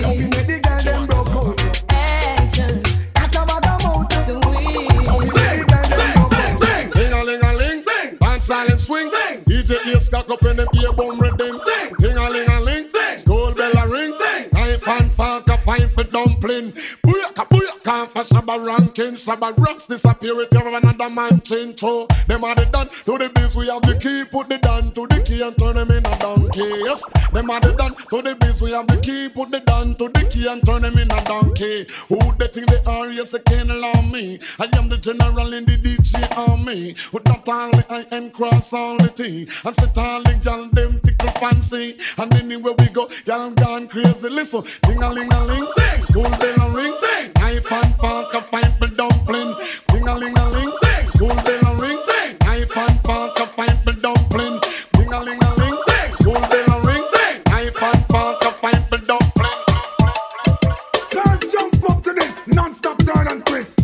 Now 0.00 0.10
we 0.10 0.16
sweet. 0.16 0.30
make 0.30 0.46
the 0.46 0.60
girl 0.62 0.82
them 0.82 1.06
broke 1.06 1.28
out. 1.30 1.82
Action, 1.92 2.82
At 3.16 3.34
a 3.34 3.44
bag 3.46 3.66
of 3.66 3.84
motor. 3.84 4.22
sweet. 4.26 5.04
Now 5.04 5.18
we 5.18 5.24
make 5.26 5.58
the 5.58 5.64
girl 5.68 5.88
them 5.88 6.14
broke 6.14 6.34
out. 6.34 6.92
Ding 6.94 7.12
a 7.12 7.24
ling 7.24 7.42
a 7.42 7.52
ling, 7.54 7.84
band 8.18 8.42
silent 8.42 8.80
swing. 8.80 9.10
DJ 9.46 9.84
ears 9.86 10.06
stuck 10.06 10.30
up 10.30 10.44
in 10.44 10.56
them 10.56 10.60
ear 10.60 10.66
bone 10.66 10.67
fine 16.40 16.70
Shabba 18.58 18.66
ranking. 18.66 19.14
Shabba 19.14 19.56
rocks 19.58 19.86
disappear 19.86 20.40
if 20.40 20.48
you 20.52 20.58
have 20.58 20.82
another 20.82 21.10
man 21.10 21.40
chin 21.40 21.74
toe. 21.74 22.06
Them 22.26 22.44
are 22.44 22.54
the 22.54 22.64
done 22.66 22.88
to 22.88 23.18
the 23.18 23.30
biz. 23.34 23.56
We 23.56 23.68
have 23.68 23.82
the 23.82 23.96
key. 23.96 24.24
Put 24.24 24.48
the 24.48 24.58
down 24.58 24.92
to 24.92 25.06
the 25.06 25.22
key 25.22 25.42
and 25.42 25.56
turn 25.56 25.74
them 25.74 25.90
in 25.90 26.04
a 26.04 26.18
donkey. 26.18 26.60
Yes, 26.84 27.04
them 27.32 27.50
are 27.50 27.60
the 27.60 27.72
done 27.72 27.94
to 27.94 28.22
the 28.22 28.34
biz. 28.34 28.60
We 28.60 28.72
have 28.72 28.86
the 28.86 28.96
key. 29.00 29.28
Put 29.28 29.50
the 29.50 29.60
down 29.60 29.94
to 29.96 30.08
the 30.08 30.24
key 30.30 30.46
and 30.46 30.62
turn 30.64 30.82
them 30.82 30.96
in 30.98 31.10
a 31.10 31.24
donkey. 31.24 31.86
Who 32.08 32.18
they 32.38 32.48
think 32.48 32.68
they 32.70 32.80
are? 32.90 33.08
Yes, 33.08 33.30
they 33.30 33.40
can't 33.40 33.70
allow 33.70 34.00
me. 34.02 34.38
I 34.58 34.68
am 34.76 34.88
the 34.88 34.98
general 34.98 35.52
in 35.52 35.64
the 35.64 35.76
DJ 35.76 36.26
army. 36.36 36.94
With 37.12 37.24
that 37.24 37.48
all 37.48 37.70
I 37.90 38.04
am 38.12 38.30
cross 38.30 38.72
all 38.72 38.96
the 38.98 39.08
T. 39.08 39.46
And 39.64 39.74
set 39.74 39.96
all 39.96 40.22
the 40.22 40.34
gal 40.42 40.68
them 40.70 41.00
tickle 41.00 41.30
fancy. 41.40 41.96
And 42.16 42.34
anywhere 42.34 42.74
we 42.78 42.88
go, 42.88 43.08
gal 43.24 43.50
gone 43.52 43.88
crazy. 43.88 44.28
Listen, 44.28 44.62
ding 44.82 45.02
a 45.02 45.10
ling 45.12 45.32
a 45.32 45.44
ling, 45.44 45.66
school 46.00 46.30
bell 46.30 46.60
a 46.62 46.70
ring, 46.74 46.94
knife 47.36 47.72
and 47.72 47.94
fork 47.96 48.34
fight 48.48 48.72
for 48.78 48.88
dumpling. 48.88 49.54
Ding 49.88 50.08
a 50.08 50.14
ling 50.14 50.38
a 50.38 50.48
ling, 50.48 50.72
school 51.06 51.28
bell 51.28 51.66
a 51.66 51.74
ring, 51.76 52.00
knife 52.40 52.76
and 52.76 53.00
fork 53.02 53.38
a 53.38 53.46
fight 53.46 53.76
for 53.84 53.92
dumpling. 53.92 54.60
Ding 54.94 55.12
a 55.12 55.20
ling 55.20 55.42
a 55.42 55.54
ling, 55.60 55.76
school 56.12 56.40
bell 56.50 56.70
a 56.72 56.86
ring, 56.86 57.04
knife 57.46 57.82
and 57.82 58.06
fork 58.06 58.44
a 58.44 58.50
fight 58.50 58.88
for 58.88 58.98
dumpling. 58.98 59.58
Can't 61.10 61.44
jump 61.52 61.90
up 61.90 62.02
to 62.02 62.12
this 62.14 62.46
non-stop 62.48 62.98
turn 63.04 63.28
and 63.28 63.44
twist. 63.44 63.80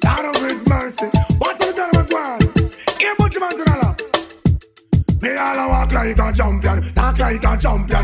God 0.00 0.24
of 0.24 0.42
His 0.42 0.66
mercy. 0.68 1.06
What's 1.38 1.64
the 1.64 1.72
done 1.72 1.90
with 1.94 2.12
one? 2.12 2.40
Here, 2.98 3.14
put 3.16 3.32
your 3.34 3.40
man 3.40 3.58
to 3.58 3.64
the. 3.64 5.20
Me 5.22 5.36
all 5.36 5.58
a 5.58 5.68
walk 5.68 5.92
like 5.92 6.18
a 6.18 6.32
champion, 6.32 6.82
talk 6.94 7.18
like 7.18 7.44
a 7.44 7.56
champion. 7.56 7.99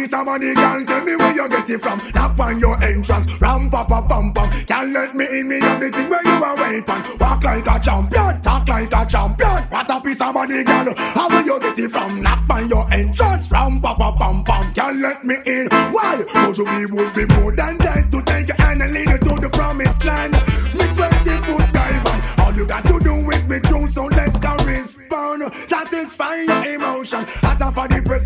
Piece 0.00 0.14
of 0.14 0.24
money, 0.24 0.54
girl. 0.54 0.82
Tell 0.86 1.04
me 1.04 1.14
where 1.14 1.34
you 1.34 1.46
get 1.50 1.68
it 1.68 1.78
from. 1.78 2.00
Knock 2.14 2.40
on 2.40 2.58
your 2.58 2.82
entrance, 2.82 3.38
ram 3.38 3.68
pa 3.68 3.84
pa 3.84 4.00
pam 4.00 4.32
pam. 4.32 4.50
Can't 4.64 4.94
let 4.94 5.14
me 5.14 5.26
in, 5.26 5.46
me 5.46 5.60
have 5.60 5.78
the 5.78 5.90
thing 5.90 6.08
where 6.08 6.24
you 6.24 6.42
a 6.42 6.54
weapon. 6.56 7.18
Walk 7.20 7.44
like 7.44 7.66
a 7.66 7.78
champion, 7.78 8.40
talk 8.40 8.66
like 8.66 8.92
a 8.94 9.04
champion. 9.04 9.62
What 9.68 9.90
a 9.90 10.00
piece 10.00 10.22
of 10.22 10.32
money, 10.32 10.64
girl. 10.64 10.94
How 10.96 11.28
will 11.28 11.44
you 11.44 11.60
get 11.60 11.78
it 11.78 11.90
from? 11.90 12.22
Knock 12.22 12.50
on 12.50 12.68
your 12.70 12.90
entrance, 12.94 13.52
ram 13.52 13.78
pa 13.82 13.94
pa 13.94 14.16
pam 14.16 14.42
pam. 14.42 14.72
Can't 14.72 14.96
let 15.00 15.22
me 15.22 15.36
in. 15.44 15.68
Why? 15.68 16.24
But 16.32 16.56
you 16.56 16.64
be 16.64 16.86
would 16.86 17.12
be 17.12 17.26
more 17.34 17.54
than 17.54 17.76
dead 17.76 18.10
to 18.10 18.22
take 18.22 18.48
your 18.48 18.56
hand 18.56 18.80
and 18.80 18.94
lead 18.94 19.06
you 19.06 19.18
to 19.18 19.34
the 19.38 19.50
promised 19.52 20.02
land. 20.06 20.32
Me 20.32 20.86
20 20.96 21.30
foot 21.44 21.72
dive. 21.74 22.38
All 22.40 22.54
you 22.54 22.66
got 22.66 22.84
to 22.86 22.98
do 23.00 23.14
is 23.30 23.44
be 23.44 23.60
true, 23.60 23.86
so 23.86 24.06
let's 24.06 24.40
go 24.40 24.56
respond. 24.64 25.52
Satisfy 25.54 26.36
your 26.42 26.74
emotion. 26.74 27.24
Hotter 27.44 27.70
for 27.70 27.86
the 27.86 28.02
press, 28.02 28.24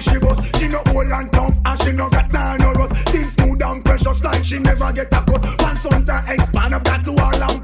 she 0.00 0.18
was. 0.18 0.38
She 0.58 0.68
no 0.68 0.82
old 0.94 1.10
and 1.10 1.32
tough, 1.32 1.54
and 1.64 1.82
she 1.82 1.92
no 1.92 2.08
got 2.08 2.28
time 2.28 2.60
no 2.60 2.72
rust. 2.72 3.08
Things 3.08 3.32
smooth 3.34 3.62
and 3.62 3.84
precious 3.84 4.24
like 4.24 4.44
she 4.44 4.58
never 4.58 4.92
get 4.92 5.12
a 5.12 5.20
cut. 5.22 5.46
Once 5.60 5.86
on 5.86 6.04
the 6.04 6.16
expand, 6.28 6.74
I've 6.74 7.04
to 7.04 7.10
all 7.10 7.42
and 7.42 7.60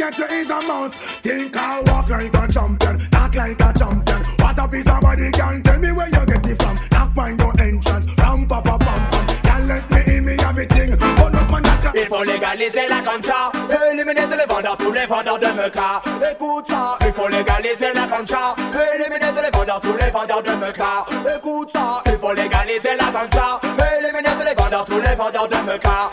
get 0.00 0.18
you 0.18 0.24
is 0.24 0.50
a 0.50 0.60
mouse. 0.62 0.94
Think 1.22 1.56
I 1.56 1.80
walk 1.82 2.08
like 2.08 2.34
a 2.34 2.48
champion, 2.48 2.98
talk 3.10 3.34
like 3.34 3.60
a 3.60 3.72
champion. 3.76 4.20
What 4.40 4.58
a 4.58 4.68
piece 4.68 4.88
of 4.88 5.00
body 5.00 5.30
can 5.30 5.62
tell 5.62 5.78
me 5.78 5.92
where 5.92 6.08
you 6.08 6.26
get 6.26 6.48
it 6.48 6.62
from. 6.62 6.76
Knock 6.90 7.10
find 7.14 7.38
your 7.38 7.52
entrance, 7.60 8.06
ram 8.18 8.46
pa 8.46 8.60
pa 8.60 8.78
pam 8.78 9.00
pam. 9.10 9.26
Can't 9.44 9.66
let 9.68 9.90
me 9.90 10.16
in 10.16 10.24
me 10.24 10.34
everything. 10.40 10.90
Hold 11.18 11.36
up 11.36 11.52
and 11.52 11.64
knock 11.66 11.94
Il 11.94 12.06
faut 12.06 12.24
légaliser 12.24 12.88
la 12.88 13.00
concha, 13.02 13.52
éliminer 13.92 14.26
tous 14.28 14.38
les 14.38 14.46
vendeurs, 14.48 14.76
tous 14.76 14.92
les 14.92 15.06
vendeurs 15.06 15.38
de 15.38 15.46
meca. 15.46 16.02
Écoute 16.32 16.66
ça, 16.68 16.96
il 17.06 17.12
faut 17.12 17.28
légaliser 17.28 17.92
la 17.94 18.06
concha, 18.06 18.56
éliminer 18.94 19.32
tous 19.34 19.42
les 19.42 19.49
vendeurs, 19.70 19.80
tous 19.80 20.04
les 20.04 20.10
vendeurs 20.10 20.42
de 20.42 20.50
meca. 20.52 21.06
Écoute 21.36 21.70
ça, 21.70 22.02
il 22.06 22.18
faut 22.18 22.32
légaliser 22.32 22.96
la 22.98 23.06
concha, 23.06 23.60
éliminer 23.98 24.30
tous 24.38 24.44
les 24.44 24.54
vendeurs, 24.54 24.84
tous 24.84 25.00
les 25.00 25.14
vendeurs 25.14 25.48
de 25.48 25.56
meca. 25.70 26.10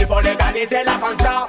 Il 0.00 0.06
faut 0.06 0.20
légaliser 0.20 0.84
la 0.84 0.92
concha, 0.92 1.48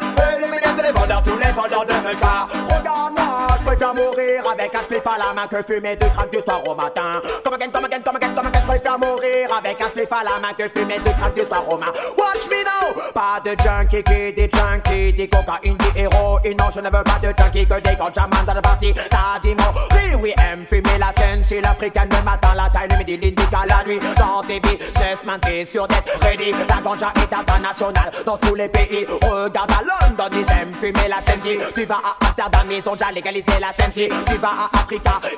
la 5.18 5.34
main 5.34 5.48
que 5.48 5.62
fumer 5.62 5.96
deux 5.96 6.08
crack 6.08 6.32
du 6.32 6.42
soir 6.42 6.62
au 6.68 6.76
matin. 6.76 7.22
Come 7.44 7.54
again, 7.54 7.72
come 7.72 7.86
again, 7.86 8.02
come 8.04 8.16
again, 8.16 8.34
come 8.36 8.48
again, 8.48 8.62
je 8.62 8.68
préfère 8.68 9.00
mourir 9.00 9.54
avec 9.58 9.82
un 9.82 9.88
spliff 9.88 10.12
à 10.12 10.24
la 10.24 10.40
main 10.40 10.54
que 10.58 10.68
fumer 10.70 11.00
deux 11.00 11.12
crack 11.12 11.34
du 11.34 11.44
soir 11.44 11.64
au 11.70 11.78
matin. 11.78 11.94
Watch 12.18 12.48
me 12.50 12.64
now! 12.64 13.12
Pas 13.14 13.40
de 13.44 13.56
junkie 13.62 14.04
qui 14.04 14.34
dit 14.34 14.50
junkie, 14.52 15.14
dit 15.14 15.30
cocaïne, 15.30 15.78
dit 15.78 16.00
héroïne. 16.00 16.58
Non, 16.58 16.66
je 16.74 16.80
ne 16.80 16.90
veux 16.90 17.04
pas 17.04 17.20
de 17.22 17.34
junkie 17.38 17.66
que 17.66 17.80
des 17.80 17.96
ganjamans 17.96 18.44
dans 18.46 18.54
le 18.54 18.62
parti. 18.62 18.94
T'as 19.10 19.40
dit 19.42 19.56
oui, 19.92 20.16
oui, 20.22 20.34
aime 20.38 20.66
fumer 20.68 20.98
la 20.98 21.12
scène. 21.12 21.44
Si 21.46 21.60
l'africaine 21.60 22.10
le 22.10 22.24
matin, 22.24 22.54
la 22.56 22.70
taille, 22.70 22.88
le 22.92 22.98
midi, 22.98 23.18
l'indica 23.18 23.64
la 23.68 23.84
nuit. 23.86 24.00
Dans 24.18 24.42
tes 24.44 24.60
business, 24.60 25.24
man, 25.26 25.40
t'es 25.40 25.66
sûr 25.66 25.88
d'être 25.88 26.20
ready. 26.22 26.52
La 26.52 26.82
ganja 26.82 27.12
est 27.16 27.34
internationale 27.34 28.12
dans 28.26 28.38
tous 28.38 28.56
les 28.56 28.70
pays. 28.70 29.06
Regarde 29.22 29.72
à 29.72 30.08
London, 30.08 30.30
ils 30.32 30.52
aiment 30.52 30.74
fumer 30.80 31.08
la 31.08 31.20
scène. 31.20 31.42
Si 31.42 31.58
tu 31.74 31.86
vas 31.86 31.96
à 31.96 32.26
Amsterdam, 32.26 32.68
ils 32.72 32.88
ont 32.90 32.94
déjà 32.94 33.12
légalisé 33.12 33.52
la 33.60 33.72
scène. 33.72 33.92
Si 33.92 34.10
tu 34.28 34.36
vas 34.38 34.50
à 34.50 34.80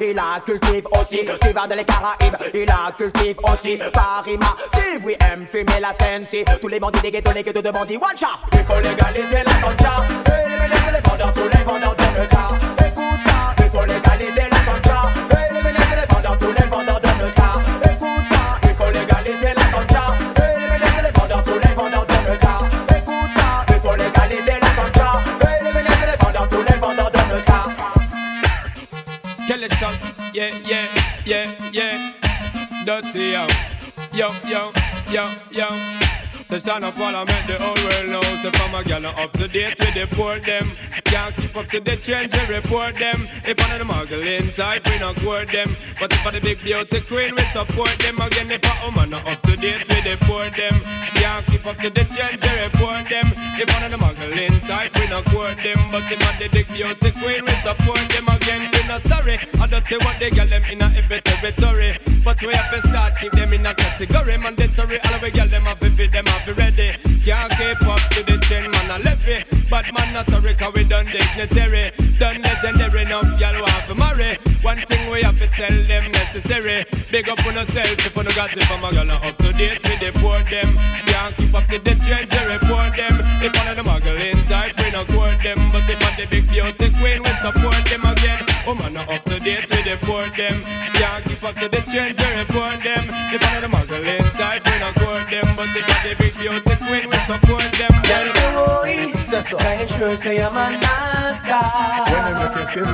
Ils 0.02 0.14
la 0.14 0.40
cultivent 0.46 0.88
aussi. 1.00 1.20
Tu 1.42 1.50
vas 1.50 1.68
dans 1.68 1.76
les 1.76 1.86
Caraïbes, 1.86 2.36
ils 2.54 2.66
la 2.66 2.92
cultivent 2.96 3.40
aussi. 3.52 3.80
Paris, 3.94 4.38
si 4.74 5.06
oui, 5.06 5.16
aime 5.32 5.46
fumer 5.48 5.80
la 5.80 5.94
scène. 5.94 6.26
Si 6.26 6.44
tous 6.62 6.68
les 6.68 6.80
bandits 6.80 7.02
des 7.02 7.12
ghettos, 7.12 7.32
les 7.34 7.44
ghettos 7.44 7.62
de 7.62 7.72
bandits, 7.72 7.98
one 7.98 8.18
shot. 8.18 8.28
Il 8.54 8.60
faut 8.60 8.80
légaliser 8.80 9.44
la 9.46 9.54
ganja. 9.62 10.06
Éliminer 10.46 10.92
les 10.94 11.10
vendeurs, 11.10 11.32
tous 11.32 11.44
les 11.44 11.64
vendeurs 11.64 11.96
de 11.96 12.35
yeah, 30.36 30.50
yeah, 30.68 30.88
yeah, 31.26 31.56
yeah. 31.72 32.12
Dirty 32.84 33.32
yo, 33.32 33.48
yo, 34.14 34.28
yo, 34.46 34.72
yo, 35.10 35.30
yo. 35.52 36.25
The 36.48 36.60
son 36.60 36.84
of 36.84 36.96
parliament, 36.96 37.48
the 37.48 37.58
whole 37.58 37.74
world 37.74 38.10
knows 38.10 38.44
The 38.44 38.52
from 38.54 38.76
a 38.78 38.84
gal 38.84 39.06
up 39.06 39.32
to 39.34 39.48
date 39.48 39.80
with 39.80 39.96
the 39.96 40.06
poor 40.16 40.38
them. 40.40 40.62
Can't 41.06 41.36
keep 41.36 41.58
up 41.58 41.66
to 41.74 41.80
the 41.80 41.98
trends, 41.98 42.30
we 42.38 42.44
report 42.54 42.96
them. 42.96 43.18
If 43.42 43.58
one 43.58 43.72
of 43.74 43.80
the 43.80 43.86
muggling 43.86 44.46
type, 44.54 44.86
we 44.86 45.00
not 45.00 45.18
court 45.22 45.50
them. 45.50 45.66
But 46.00 46.14
if 46.14 46.22
one 46.22 46.34
the 46.38 46.42
big 46.42 46.62
beauty 46.62 47.02
queen, 47.02 47.34
we 47.34 47.46
support 47.50 47.98
them. 47.98 48.22
Again, 48.22 48.52
if 48.54 48.62
a 48.62 48.74
woman 48.86 49.10
not 49.10 49.26
up 49.26 49.42
to 49.42 49.58
date 49.58 49.90
with 49.90 50.06
the 50.06 50.18
poor 50.30 50.46
them. 50.54 50.76
Can't 51.18 51.46
keep 51.48 51.66
up 51.66 51.78
to 51.82 51.90
the 51.90 52.06
trends, 52.14 52.38
we 52.38 52.54
report 52.62 53.10
them. 53.10 53.26
If 53.58 53.66
one 53.66 53.82
of 53.82 53.90
the 53.90 53.98
muggling 53.98 54.60
type, 54.70 54.94
we 55.02 55.08
not 55.10 55.26
court 55.26 55.58
them. 55.58 55.80
But 55.90 56.06
if 56.14 56.20
one 56.22 56.38
the 56.38 56.48
big 56.54 56.68
beauty 56.70 57.10
queen, 57.18 57.42
we 57.42 57.56
support 57.66 58.06
them. 58.06 58.26
Again, 58.30 58.62
we 58.70 58.82
not 58.86 59.02
sorry. 59.10 59.42
I 59.58 59.66
don't 59.66 59.86
say 59.86 59.98
what 59.98 60.18
they 60.22 60.30
get 60.30 60.50
them 60.54 60.62
in 60.70 60.82
a 60.82 60.88
every 60.94 61.22
territory. 61.26 61.98
But 62.22 62.38
we 62.42 62.54
have 62.54 62.70
to 62.70 62.80
start 62.86 63.18
keep 63.18 63.32
them 63.34 63.54
in 63.54 63.66
a 63.66 63.74
category. 63.74 64.38
Mandatory, 64.38 65.02
all 65.02 65.18
we 65.22 65.32
get 65.32 65.50
them 65.50 65.66
to 65.66 65.90
feed 65.90 66.12
them 66.12 66.28
have 66.36 66.46
to 66.46 66.54
ready. 66.62 66.90
Can't 67.24 67.52
keep 67.58 67.88
up 67.88 68.02
to 68.12 68.22
the 68.22 68.38
trend, 68.46 68.72
man 68.72 68.92
a 68.92 68.98
levy 69.02 69.44
But 69.70 69.86
man 69.94 70.14
not 70.14 70.30
sorry, 70.30 70.54
cause 70.54 70.74
we 70.76 70.84
done 70.84 71.06
dignitary. 71.06 71.92
Done 72.20 72.42
legendary, 72.42 73.02
enough 73.02 73.40
y'all 73.40 73.58
want 73.62 73.84
to 73.86 73.96
marry. 73.96 74.38
One 74.62 74.78
thing 74.78 75.10
we 75.12 75.24
have 75.24 75.38
to 75.40 75.48
tell 75.48 75.76
them 75.90 76.12
necessary. 76.12 76.86
Big 77.12 77.30
up 77.30 77.40
on 77.46 77.54
yourself 77.56 77.98
if 77.98 78.16
you 78.16 78.24
got 78.36 78.54
it 78.54 78.64
from 78.70 78.84
a 78.84 78.92
girl 78.92 79.12
up 79.12 79.38
to 79.38 79.52
date 79.54 79.82
with 79.84 80.00
the 80.00 80.12
poor 80.20 80.40
them. 80.46 80.70
Can't 81.10 81.36
keep 81.38 81.54
up 81.56 81.66
to 81.68 81.80
the 81.80 81.94
trend, 82.06 82.30
you 82.30 82.44
report 82.46 82.94
them. 82.94 83.16
If 83.42 83.52
one 83.58 83.68
of 83.68 83.76
the 83.76 83.84
muggling 83.84 84.40
type, 84.46 84.78
we 84.78 84.92
not 84.92 85.08
court 85.08 85.40
them. 85.42 85.58
But 85.72 85.90
if 85.90 85.98
one 86.02 86.16
the 86.18 86.26
big 86.30 86.46
beauty 86.50 86.88
queen, 87.00 87.20
we 87.26 87.32
support 87.42 87.82
them 87.90 88.06
again. 88.06 88.42
Oh 88.68 88.76
man, 88.76 88.98
up 88.98 89.24
to 89.26 89.40
date 89.40 89.66
with 89.70 89.86
the 89.86 89.98
poor 90.06 90.30
them. 90.30 90.58
Can't 90.94 91.26
keep 91.26 91.44
up 91.44 91.56
to 91.58 91.68
the 91.70 91.82
trend, 91.90 92.18
you 92.20 92.30
report 92.38 92.80
them. 92.86 93.04
If 93.34 93.42
one 93.42 93.56
of 93.58 93.62
the 93.66 93.70
muggling 93.70 94.26
type, 94.38 94.62
we 94.66 94.78
not 94.78 94.94
court 94.94 95.26
them. 95.26 95.46
But 95.58 95.74
if 95.74 95.86
one 95.90 96.04
the 96.06 96.14
big 96.18 96.25
beauty 96.32 96.76
queen, 96.86 97.06
we 97.10 97.18
support 97.28 97.66
them 97.78 97.92
Girl, 98.06 98.28
say 98.34 99.16
say 99.42 99.42
so. 99.42 99.58
Can 99.58 99.80
you 99.82 99.88
sure 99.88 100.18
say 100.18 100.38
I'm 100.42 100.52
a 100.52 100.66
master? 100.80 101.62
When 102.12 102.22
they 102.26 102.34
make 102.40 102.56
your 102.56 102.66
skin. 102.66 102.86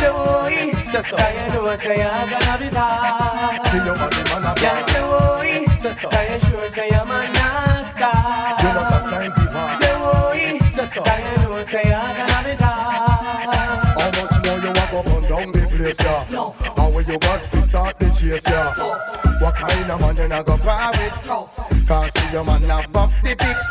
Say 0.00 0.72
Say 0.90 1.02
so. 1.02 1.16
Can 1.16 1.34
you 1.34 1.46
know 1.54 1.76
say 1.76 2.02
I'm 2.02 2.28
gonna 2.30 2.54
be 2.58 2.68
bad? 2.70 3.60
See 3.70 3.84
your 3.84 3.94
body, 3.94 4.22
man, 4.30 4.44
a 4.44 4.52
Girl, 4.60 4.80
say 4.90 5.66
Say 5.80 5.92
so. 5.92 6.08
Can 6.08 6.24
you 6.32 6.38
sure 6.40 6.68
say 6.70 6.88
I'm 6.90 7.10
a 7.10 7.18
master? 7.36 8.14
You 8.60 8.70
know 8.74 8.84
some 8.90 9.06
time. 9.10 9.32
Say 9.80 10.58
Say 10.70 10.86
so. 10.86 11.02
Can 11.02 11.20
you 11.20 11.34
know 11.42 11.64
say 11.64 11.82
I'm 11.92 12.16
gonna 12.16 12.48
be 12.48 12.54
bad? 12.56 13.80
How 13.98 14.10
much 14.16 14.36
more 14.44 14.58
you 14.58 14.72
want 14.72 14.90
go 14.90 15.02
burn 15.02 15.22
down 15.28 15.46
the 15.52 15.62
place, 15.76 16.00
yeah? 16.00 16.24
How 16.76 16.90
will 16.90 17.02
you 17.02 17.18
got 17.18 17.40
to 17.40 17.58
start 17.62 17.98
the 17.98 18.06
chase, 18.10 18.46
yeah? 18.48 19.29
What 19.50 19.58
kind 19.58 19.90
of 19.90 20.00
man 20.00 20.16
you 20.16 20.28
not 20.28 20.46
go 20.46 20.56
par 20.58 20.92
with? 20.92 21.88
Can't 21.88 22.12
see 22.12 22.30
your 22.30 22.44
man 22.44 22.62
not 22.68 22.92
buff 22.92 23.12
the 23.24 23.34
pics. 23.34 23.66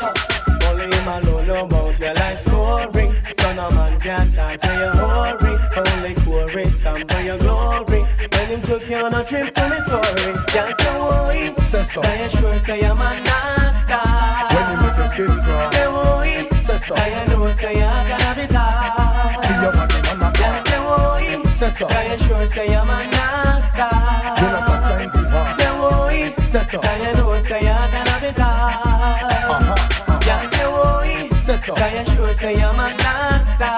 Only 0.67 0.93
him 0.93 1.07
alone 1.07 1.47
know 1.47 1.63
about 1.63 1.97
your 1.97 2.13
life 2.15 2.39
story. 2.41 3.07
So 3.39 3.53
no 3.53 3.69
man 3.69 3.97
can 3.97 4.29
dance 4.29 4.61
to 4.61 4.71
your 4.75 4.91
hurry. 4.91 5.55
Only 5.79 6.13
chorus 6.15 6.81
some 6.81 7.07
for 7.07 7.21
your 7.21 7.37
glory. 7.37 8.03
When 8.03 8.49
him 8.49 8.59
took 8.59 8.89
you 8.89 8.97
on 8.97 9.13
a 9.13 9.23
trip 9.23 9.53
to 9.53 9.69
Missouri, 9.69 10.33
can't 10.51 10.77
say 10.77 10.99
why. 10.99 11.55
Say 11.55 11.83
so. 11.83 12.01
Can 12.01 12.23
you 12.23 12.29
sure 12.29 12.59
say 12.59 12.81
I'm 12.81 12.97
a 12.97 13.09
master? 13.23 14.03
When 14.51 14.71
you 14.71 14.85
make 14.85 14.97
your 14.97 15.07
skin 15.07 15.27
crawl. 15.27 15.71
Say 15.71 15.87
why. 15.87 16.49
Say 16.49 16.77
so. 16.77 16.95
Can 16.95 17.29
you 17.29 17.37
know 17.37 17.51
say 17.51 17.81
I'm 17.81 18.09
gonna 18.09 18.35
be 18.35 18.47
tired? 18.47 19.88
Some 21.59 21.87
time 24.81 25.09
people. 25.11 25.43
Say 25.59 25.71
why. 25.75 26.33
Say 26.37 26.63
so. 26.63 26.79
Can 26.79 26.99
you 27.03 27.11
know 27.19 27.41
say 27.43 27.59
I'm 27.67 27.91
gonna 27.91 28.15
be 28.23 28.31
tired? 28.31 29.27
Uh-huh. 29.51 30.19
Can't 30.21 30.53
say 30.53 30.67
why. 30.71 31.27
Say 31.35 31.57
so. 31.57 31.75
Can 31.75 31.91
you 31.93 32.13
sure 32.13 32.33
say 32.35 32.53
I'm 32.63 32.79
a 32.79 32.87
master? 33.03 33.75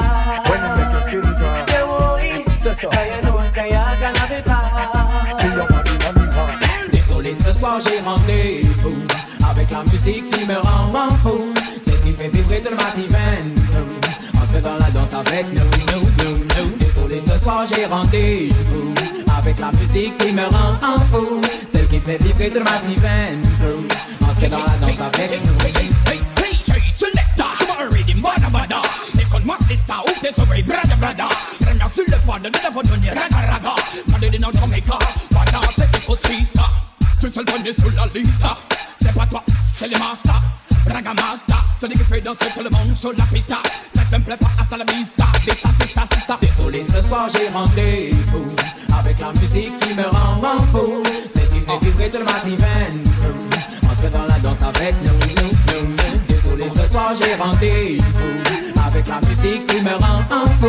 When 0.47 0.61
you 0.61 0.69
make 0.77 0.91
your 0.93 1.01
skin 1.01 1.21
crawl. 1.21 1.67
Say 1.67 1.83
why. 1.89 2.43
Say 2.51 2.73
so. 2.73 2.89
Can 2.89 3.07
you 3.09 3.21
know 3.25 3.45
say 3.49 3.69
I'm 3.73 3.99
gonna 3.99 4.25
be 4.29 4.39
tired? 4.45 5.41
See 5.41 5.51
your 5.57 5.67
body, 5.67 5.95
man, 6.03 6.17
a 6.21 6.91
Désolé, 6.91 7.33
ce 7.33 7.51
soir 7.53 7.79
j'ai 7.81 7.99
rendez-vous 8.01 8.95
Avec 9.49 9.71
la 9.71 9.83
musique 9.83 10.29
qui 10.29 10.45
me 10.45 10.55
rend 10.55 10.85
m'en 10.93 11.09
fou 11.15 11.51
Celle 11.83 11.99
qui 12.01 12.13
fait 12.13 12.29
vibrer 12.29 12.61
tout 12.61 12.69
le 12.69 12.75
massif 12.75 13.11
Entre 14.51 14.63
dans 14.63 14.75
la 14.75 14.91
danse 14.91 15.13
avec 15.13 15.45
nous, 15.53 15.63
nous, 15.63 16.03
nous, 16.27 16.77
Désolé, 16.77 17.21
ce 17.21 17.39
soir 17.39 17.65
j'ai 17.65 17.85
rendez-vous 17.85 18.93
Avec 19.37 19.57
la 19.59 19.71
musique 19.71 20.17
qui 20.17 20.33
me 20.33 20.41
rend 20.41 20.73
en 20.83 20.99
fou. 21.05 21.39
Celle 21.71 21.87
qui 21.87 22.01
fait 22.01 22.21
vibrer 22.21 22.49
tout 22.49 22.57
le 22.57 22.65
massif 22.65 23.01
Entre 24.21 24.49
dans 24.49 24.57
la 24.57 24.77
danse 24.81 24.99
avec 24.99 25.39
nous. 25.45 25.53
Je 26.67 26.81
Écoute-moi, 29.21 29.57
tes 29.69 30.61
brada 30.63 30.95
brada 30.97 31.29
sur 31.93 32.03
le 32.03 32.15
raga 33.09 33.75
Pas 34.11 34.19
de 34.19 34.37
dans 34.37 34.51
c'est 37.21 37.33
seul 37.33 37.45
sur 37.73 37.91
la 37.95 38.05
liste. 38.13 38.31
C'est 39.01 39.13
pas 39.13 39.25
toi, 39.27 39.43
c'est 39.73 39.87
les 39.87 39.97
masters 39.97 40.41
Raga 40.87 41.13
master, 41.13 41.63
celui 41.79 41.93
qui 41.93 42.03
fait 42.03 42.21
danser 42.21 42.45
tout 42.55 42.63
le 42.63 42.69
monde 42.69 42.95
sur 42.97 43.13
la 43.17 43.23
pista. 43.25 43.57
Ça 43.93 44.01
te 44.09 44.15
me 44.15 44.23
plaît 44.23 44.37
pas, 44.37 44.49
hasta 44.59 44.77
la 44.77 44.85
vista. 44.85 45.25
Vista, 45.45 45.69
sista, 45.79 46.03
sista 46.13 46.39
Désolé, 46.41 46.83
ce 46.83 47.01
soir 47.07 47.27
j'ai 47.33 47.49
rendez-vous 47.49 48.51
Avec 48.97 49.19
la 49.19 49.31
musique 49.33 49.77
qui 49.79 49.93
me 49.93 50.03
rend 50.03 50.35
m'en 50.41 50.61
fou. 50.71 51.03
Qui 51.33 51.59
fait 51.59 51.85
vibrer 51.85 52.09
tout 52.09 52.17
le 52.17 52.25
massif 52.25 52.59
Entre 53.83 54.11
dans 54.11 54.25
la 54.25 54.39
danse 54.39 54.61
avec 54.61 54.95
nous. 55.03 55.19
Désolé, 56.27 56.65
ce 56.69 56.91
soir 56.91 57.13
j'ai 57.15 57.35
rendez-vous 57.35 58.81
Avec 58.87 59.07
la 59.07 59.19
musique 59.21 59.67
qui 59.67 59.81
me 59.81 59.91
rend 59.91 60.21
en 60.31 60.45
fou. 60.59 60.67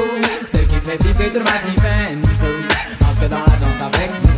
Celle 0.50 0.66
qui 0.66 0.76
fait 0.76 1.02
vibrer 1.02 1.30
tout 1.30 1.38
le 1.38 1.44
massif 1.44 1.78
Entre 3.10 3.28
dans 3.28 3.38
la 3.38 3.44
danse 3.44 3.94
avec 3.94 4.10
nous 4.22 4.31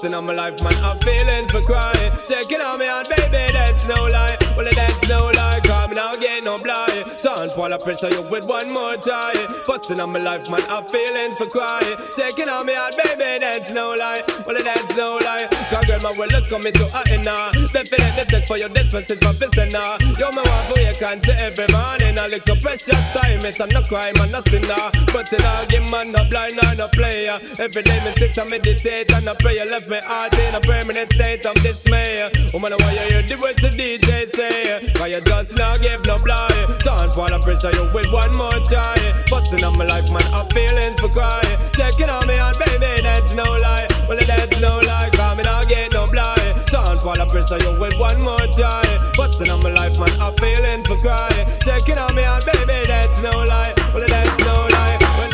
time. 0.00 0.08
Busting 0.08 0.14
on 0.14 0.26
my 0.26 0.32
life, 0.32 0.62
man, 0.62 0.84
I'm 0.84 0.98
feeling 0.98 1.48
for 1.48 1.60
crying. 1.62 2.12
Taking 2.24 2.60
on 2.60 2.78
me 2.78 2.86
out, 2.86 3.08
baby, 3.08 3.52
that's 3.52 3.86
no 3.88 4.06
lie. 4.06 4.36
Well, 4.56 4.68
that's 4.74 5.08
no 5.08 5.30
lie. 5.34 5.60
Coming 5.64 5.98
out 5.98 6.16
again, 6.16 6.44
no 6.44 6.56
blind. 6.58 7.04
Don't 7.22 7.37
a 7.66 7.78
pressure 7.78 8.08
you 8.10 8.22
with 8.30 8.46
one 8.46 8.70
more 8.70 8.96
time. 8.96 9.34
Busting 9.66 10.00
on 10.00 10.12
my 10.12 10.20
life, 10.20 10.48
man, 10.48 10.62
I'm 10.70 10.86
feeling 10.86 11.34
for 11.34 11.46
crying. 11.46 11.96
Taking 12.14 12.48
on 12.48 12.66
me 12.66 12.74
out, 12.74 12.96
baby, 12.96 13.40
that's 13.40 13.72
no 13.72 13.94
lie. 13.98 14.22
Well, 14.46 14.56
that's 14.62 14.96
no 14.96 15.18
lie. 15.22 15.48
Cause 15.68 16.02
my 16.02 16.12
world 16.16 16.32
is 16.32 16.48
coming 16.48 16.72
to 16.72 16.86
a 16.86 17.18
now. 17.18 17.50
Definitely 17.72 18.24
take 18.26 18.46
for 18.46 18.56
your 18.56 18.68
it's 18.74 19.24
my 19.24 19.32
business 19.32 19.72
now. 19.72 19.98
You're 20.18 20.32
my 20.32 20.42
wife, 20.42 20.72
oh, 20.76 20.80
you 20.80 20.94
can't 20.94 21.24
say 21.24 21.36
every 21.38 21.66
morning. 21.72 22.16
A 22.18 22.28
little 22.28 22.56
precious 22.56 22.98
time, 23.12 23.44
it's 23.44 23.60
a 23.60 23.66
no 23.66 23.82
crime, 23.82 24.14
and 24.20 24.32
no 24.32 24.40
sinner. 24.46 24.90
But 25.12 25.32
in 25.32 25.44
all 25.44 25.66
game, 25.66 25.90
man, 25.90 26.12
no 26.12 26.24
blind 26.30 26.58
or 26.64 26.74
no 26.74 26.88
player. 26.88 27.38
Every 27.58 27.82
day, 27.82 27.98
me 28.04 28.12
sit 28.16 28.38
and 28.38 28.50
meditate 28.50 29.12
and 29.12 29.28
I 29.28 29.34
pray. 29.34 29.58
You 29.58 29.68
left 29.68 29.88
me 29.88 29.98
heart 30.04 30.38
in 30.38 30.54
a 30.54 30.60
permanent 30.60 31.12
state 31.12 31.44
of 31.44 31.54
dismay. 31.56 32.30
Woman, 32.52 32.72
why 32.78 32.92
you 32.92 33.00
hear 33.10 33.22
the 33.22 33.36
words 33.36 33.60
the 33.60 33.68
DJ 33.68 34.34
say? 34.34 34.92
Why 34.98 35.08
you 35.08 35.20
just 35.22 35.56
not 35.56 35.80
give 35.80 36.04
no 36.06 36.16
blind? 36.18 36.78
Don't 36.80 37.12
fall 37.12 37.32
a 37.32 37.38
pressure 37.48 37.72
you 37.78 37.88
with 37.94 38.12
one 38.12 38.30
more 38.36 38.60
try. 38.60 38.94
Busting 39.30 39.64
on 39.64 39.78
my 39.78 39.86
life, 39.86 40.10
man, 40.10 40.22
I'm 40.34 40.46
feeling 40.50 40.94
for 40.98 41.08
cry. 41.08 41.40
Taking 41.72 42.10
on 42.10 42.26
me 42.26 42.36
heart, 42.36 42.58
baby, 42.58 43.00
that's 43.00 43.34
no 43.34 43.44
lie. 43.44 43.88
Well, 44.06 44.18
that's 44.18 44.60
no 44.60 44.80
lie, 44.80 45.08
coming 45.12 45.46
out 45.46 45.66
get 45.66 45.92
no 45.92 46.04
blind. 46.12 46.66
Don't 46.66 47.00
fall 47.00 47.18
a 47.18 47.26
pressure 47.26 47.58
you 47.58 47.80
with 47.80 47.98
one 47.98 48.20
more 48.20 48.46
try. 48.52 48.84
Busting 49.16 49.48
on 49.48 49.62
my 49.62 49.70
life, 49.70 49.98
man, 49.98 50.12
I'm 50.20 50.34
feeling 50.36 50.84
for 50.84 50.96
cry. 50.96 51.30
Taking 51.60 51.96
on 51.96 52.14
me 52.14 52.22
heart, 52.22 52.44
baby, 52.44 52.86
that's 52.86 53.22
no 53.22 53.30
lie. 53.30 53.72
Well, 53.94 54.06
that's 54.06 54.44
no 54.44 54.54
lie. 54.54 54.67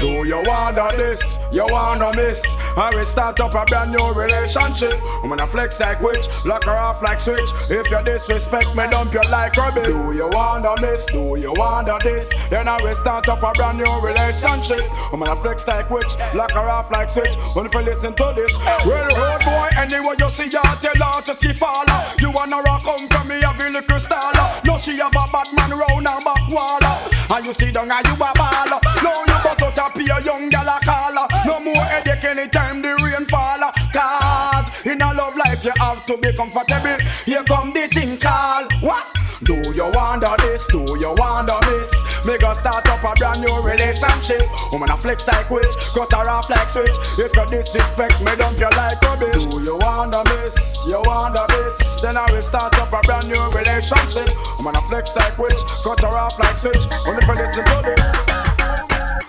Do 0.05 0.23
you 0.27 0.43
wonder 0.45 0.91
this? 0.99 1.39
You 1.51 1.65
wonder 1.65 2.13
miss? 2.13 2.45
I 2.77 2.95
will 2.95 3.07
start 3.07 3.41
up 3.41 3.55
a 3.55 3.65
brand 3.65 3.91
new 3.91 4.13
relationship. 4.13 5.01
I'm 5.23 5.31
gonna 5.31 5.47
flex 5.47 5.81
like 5.81 5.99
witch, 6.03 6.27
lock 6.45 6.65
her 6.65 6.77
off 6.77 7.01
like 7.01 7.19
switch. 7.19 7.49
If 7.71 7.91
you 7.91 8.05
disrespect 8.05 8.77
me, 8.77 8.87
dump 8.91 9.15
you 9.15 9.23
like 9.31 9.57
rubbish. 9.57 9.87
Do 9.87 10.13
you 10.13 10.29
wonder 10.29 10.75
miss? 10.79 11.07
Do 11.07 11.37
you 11.37 11.55
wonder 11.57 11.97
this? 12.05 12.29
Then 12.51 12.69
I 12.69 12.83
will 12.83 12.95
start 12.95 13.31
up 13.31 13.43
a 13.43 13.53
brand 13.53 13.79
new 13.79 13.99
relationship. 13.99 14.85
I'm 15.11 15.21
gonna 15.21 15.37
flex 15.37 15.67
like 15.67 15.89
witch, 15.89 16.19
lock 16.35 16.53
her 16.53 16.69
off 16.69 16.91
like 16.91 17.09
switch. 17.09 17.37
When 17.55 17.65
if 17.65 17.73
you 17.73 17.81
listen 17.81 18.13
to 18.13 18.33
this, 18.37 18.59
well, 18.85 19.09
road 19.09 19.41
boy, 19.43 19.71
anyway 19.75 20.17
you 20.19 20.29
see 20.29 20.51
her, 20.51 20.77
tell 20.83 21.13
her 21.13 21.23
to 21.23 21.35
see 21.35 21.55
follow. 21.55 22.05
You 22.21 22.31
wanna 22.31 22.61
rock 22.61 22.83
come 22.83 23.09
from 23.09 23.29
me, 23.29 23.41
have 23.41 23.59
a 23.59 23.71
little 23.71 23.99
style. 23.99 24.61
No, 24.67 24.77
she 24.77 24.99
have 24.99 25.13
a 25.13 25.25
bad 25.33 25.51
man 25.57 25.71
round 25.71 26.07
her 26.07 26.21
back 26.23 26.51
wall. 26.51 27.14
And 27.35 27.45
you 27.47 27.53
see 27.53 27.73
down 27.73 27.91
and 27.91 28.07
you 28.07 28.13
a 28.13 28.33
baller. 28.33 28.81
No, 29.03 29.11
you 29.27 29.43
bust 29.43 29.61
out 29.61 29.77
a 29.77 30.15
a 30.15 30.23
young 30.23 30.49
gal 30.51 30.69
a 30.69 30.79
caller. 30.85 31.27
No 31.45 31.59
more 31.59 31.83
headache 31.83 32.23
anytime 32.23 32.81
the 32.81 32.95
rain 32.95 33.27
fall. 33.27 33.59
Cause 33.93 34.71
in 34.87 35.03
a 35.03 35.13
love 35.13 35.37
life 35.37 35.65
you 35.65 35.73
have 35.79 36.07
to 36.07 36.17
be 36.17 36.33
comfortable. 36.33 36.97
Here 37.25 37.43
come 37.43 37.73
the 37.73 37.89
things 37.89 38.23
called 38.23 38.73
what? 38.81 39.24
Do 39.43 39.55
you 39.75 39.91
wonder 39.93 40.35
this? 40.39 40.67
Do 40.67 40.85
you 41.01 41.15
wonder 41.19 41.59
this? 41.67 41.91
Me 42.27 42.39
go 42.39 42.53
start 42.53 42.87
up 42.87 43.03
a 43.03 43.15
brand 43.19 43.41
new 43.41 43.61
relationship. 43.63 44.43
Woman 44.73 44.91
a 44.91 44.97
flex 44.97 45.27
like 45.27 45.51
witch, 45.51 45.75
cut 45.95 46.13
her 46.13 46.31
off 46.31 46.49
like 46.49 46.69
switch. 46.69 46.97
If 47.19 47.35
you 47.35 47.47
disrespect 47.47 48.21
me, 48.21 48.37
dump 48.37 48.59
you 48.59 48.71
like 48.71 49.03
rubbish. 49.03 49.47
Do 49.47 49.61
you 49.61 49.77
wonder 49.79 50.23
this? 50.25 50.85
You 50.87 51.03
wonder 51.05 51.45
this? 51.49 52.01
Then 52.01 52.17
I 52.17 52.31
will 52.31 52.43
start 52.43 52.79
up 52.79 52.93
a 52.93 53.01
brand 53.01 53.29
new 53.29 53.43
relationship. 53.51 54.31
Woman 54.59 54.77
a 54.77 54.81
flex 54.89 55.17
like 55.17 55.37
witch, 55.39 55.59
cut 55.83 56.01
her 56.03 56.17
off 56.17 56.39
like 56.39 56.57
switch. 56.57 56.87
Only 57.07 57.25
for 57.27 57.35
listen 57.35 57.65
to 57.65 57.83
this. 57.85 58.34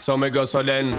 So 0.06 0.16
me 0.16 0.30
go 0.30 0.46
so 0.46 0.62
then. 0.62 0.92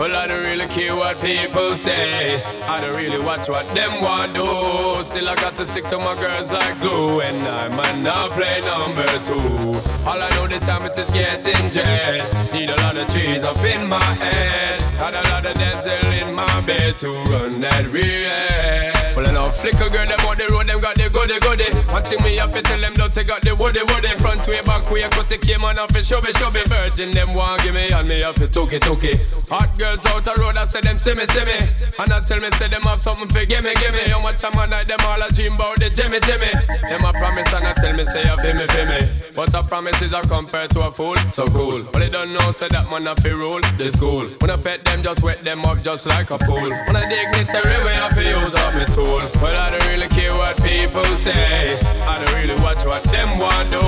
Well, 0.00 0.16
I 0.16 0.26
don't 0.26 0.42
really 0.42 0.66
care 0.66 0.96
what 0.96 1.20
people 1.20 1.76
say. 1.76 2.42
I 2.64 2.80
don't 2.80 2.96
really 2.96 3.24
watch 3.24 3.48
what 3.48 3.68
them 3.68 4.02
want 4.02 4.34
do. 4.34 5.04
Still, 5.04 5.28
I 5.28 5.36
got 5.36 5.52
to 5.52 5.64
stick 5.64 5.84
to 5.84 5.98
my 5.98 6.16
girls 6.16 6.50
like 6.50 6.76
glue. 6.80 7.20
And 7.20 7.40
I 7.46 7.68
might 7.68 8.02
not 8.02 8.32
play 8.32 8.60
number 8.62 9.06
two. 9.28 9.78
All 10.04 10.20
I 10.20 10.28
know 10.30 10.48
the 10.48 10.58
time 10.58 10.84
it 10.86 10.98
is 10.98 11.08
getting 11.10 11.70
jet. 11.70 12.52
Need 12.52 12.70
a 12.70 12.76
lot 12.82 12.96
of 12.96 13.08
trees 13.10 13.44
up 13.44 13.62
in 13.62 13.88
my 13.88 14.02
head. 14.02 14.82
Had 14.98 15.14
a 15.14 15.22
lot 15.30 15.46
of 15.46 15.54
dental 15.54 16.28
in 16.28 16.34
my 16.34 16.66
bed 16.66 16.96
to 16.96 17.10
run 17.30 17.58
that 17.58 17.92
real. 17.92 18.97
Well, 19.18 19.26
I 19.26 19.32
know 19.32 19.50
flicker 19.50 19.90
girl, 19.90 20.06
them 20.06 20.22
on 20.30 20.38
the 20.38 20.46
road, 20.54 20.70
them 20.70 20.78
got 20.78 20.94
the 20.94 21.10
goody 21.10 21.42
goody. 21.42 21.66
One 21.90 22.06
thing 22.06 22.22
me 22.22 22.38
have 22.38 22.54
to 22.54 22.62
tell 22.62 22.78
them, 22.78 22.94
don't 22.94 23.10
take 23.10 23.26
out 23.34 23.42
the 23.42 23.50
woody 23.50 23.82
woody. 23.90 24.14
Front 24.22 24.46
way, 24.46 24.62
back 24.62 24.86
way, 24.94 25.02
cut 25.10 25.26
the 25.26 25.34
came 25.42 25.66
on 25.66 25.74
off 25.74 25.90
and 25.90 26.06
shove 26.06 26.22
it, 26.22 26.38
shove 26.38 26.54
it. 26.54 26.70
Virgin, 26.70 27.10
them 27.10 27.34
want 27.34 27.58
give 27.66 27.74
me, 27.74 27.90
and 27.90 28.06
me 28.06 28.22
have 28.22 28.38
to 28.38 28.46
took 28.46 28.70
it, 28.70 28.86
took 28.86 29.02
it. 29.02 29.18
Hot 29.50 29.74
girls 29.74 30.06
out 30.06 30.22
the 30.22 30.38
road, 30.38 30.54
I 30.54 30.70
say 30.70 30.86
them 30.86 31.02
see 31.02 31.18
me, 31.18 31.26
see 31.34 31.42
me. 31.42 31.58
And 31.98 32.14
I 32.14 32.22
tell 32.22 32.38
me, 32.38 32.46
say 32.54 32.70
them 32.70 32.86
have 32.86 33.02
something 33.02 33.26
for 33.26 33.42
gimme, 33.42 33.74
gimme. 33.82 34.06
How 34.06 34.22
much 34.22 34.38
time 34.38 34.54
I 34.54 34.70
night, 34.70 34.86
them 34.86 35.02
all 35.02 35.18
a 35.18 35.26
dream 35.34 35.58
about 35.58 35.82
the 35.82 35.90
Jimmy, 35.90 36.22
Jimmy. 36.22 36.54
Them 36.86 37.02
a 37.02 37.10
promise, 37.10 37.50
and 37.50 37.66
I 37.66 37.74
tell 37.74 37.98
me, 37.98 38.06
say 38.06 38.22
you 38.22 38.38
feel 38.38 38.54
me, 38.54 38.70
feel 38.70 38.86
me. 38.86 39.02
But 39.34 39.50
a 39.50 39.66
promise 39.66 39.98
is 39.98 40.14
a 40.14 40.22
compared 40.22 40.70
to 40.78 40.86
a 40.86 40.94
fool, 40.94 41.18
so 41.34 41.42
cool. 41.50 41.82
But 41.90 42.06
they 42.06 42.08
don't 42.08 42.30
know, 42.30 42.54
say 42.54 42.70
that 42.70 42.86
man 42.86 43.10
a 43.10 43.18
fi 43.18 43.34
rule 43.34 43.66
the 43.82 43.90
school. 43.90 44.30
When 44.38 44.54
I 44.54 44.62
pet 44.62 44.86
them, 44.86 45.02
just 45.02 45.26
wet 45.26 45.42
them 45.42 45.66
up 45.66 45.82
just 45.82 46.06
like 46.06 46.30
a 46.30 46.38
pool. 46.38 46.70
When 46.70 46.94
I 46.94 47.02
dignitary 47.10 47.82
way, 47.82 47.98
I 47.98 48.14
fi 48.14 48.30
use 48.30 48.54
up 48.54 48.78
me 48.78 48.86
tool. 48.94 49.07
But 49.40 49.56
I 49.56 49.70
don't 49.70 49.86
really 49.88 50.08
care 50.08 50.34
what 50.34 50.60
people 50.62 51.04
say. 51.16 51.78
I 52.02 52.18
don't 52.18 52.34
really 52.34 52.60
watch 52.62 52.84
what 52.84 53.02
them 53.04 53.38
want 53.38 53.70
do. 53.70 53.80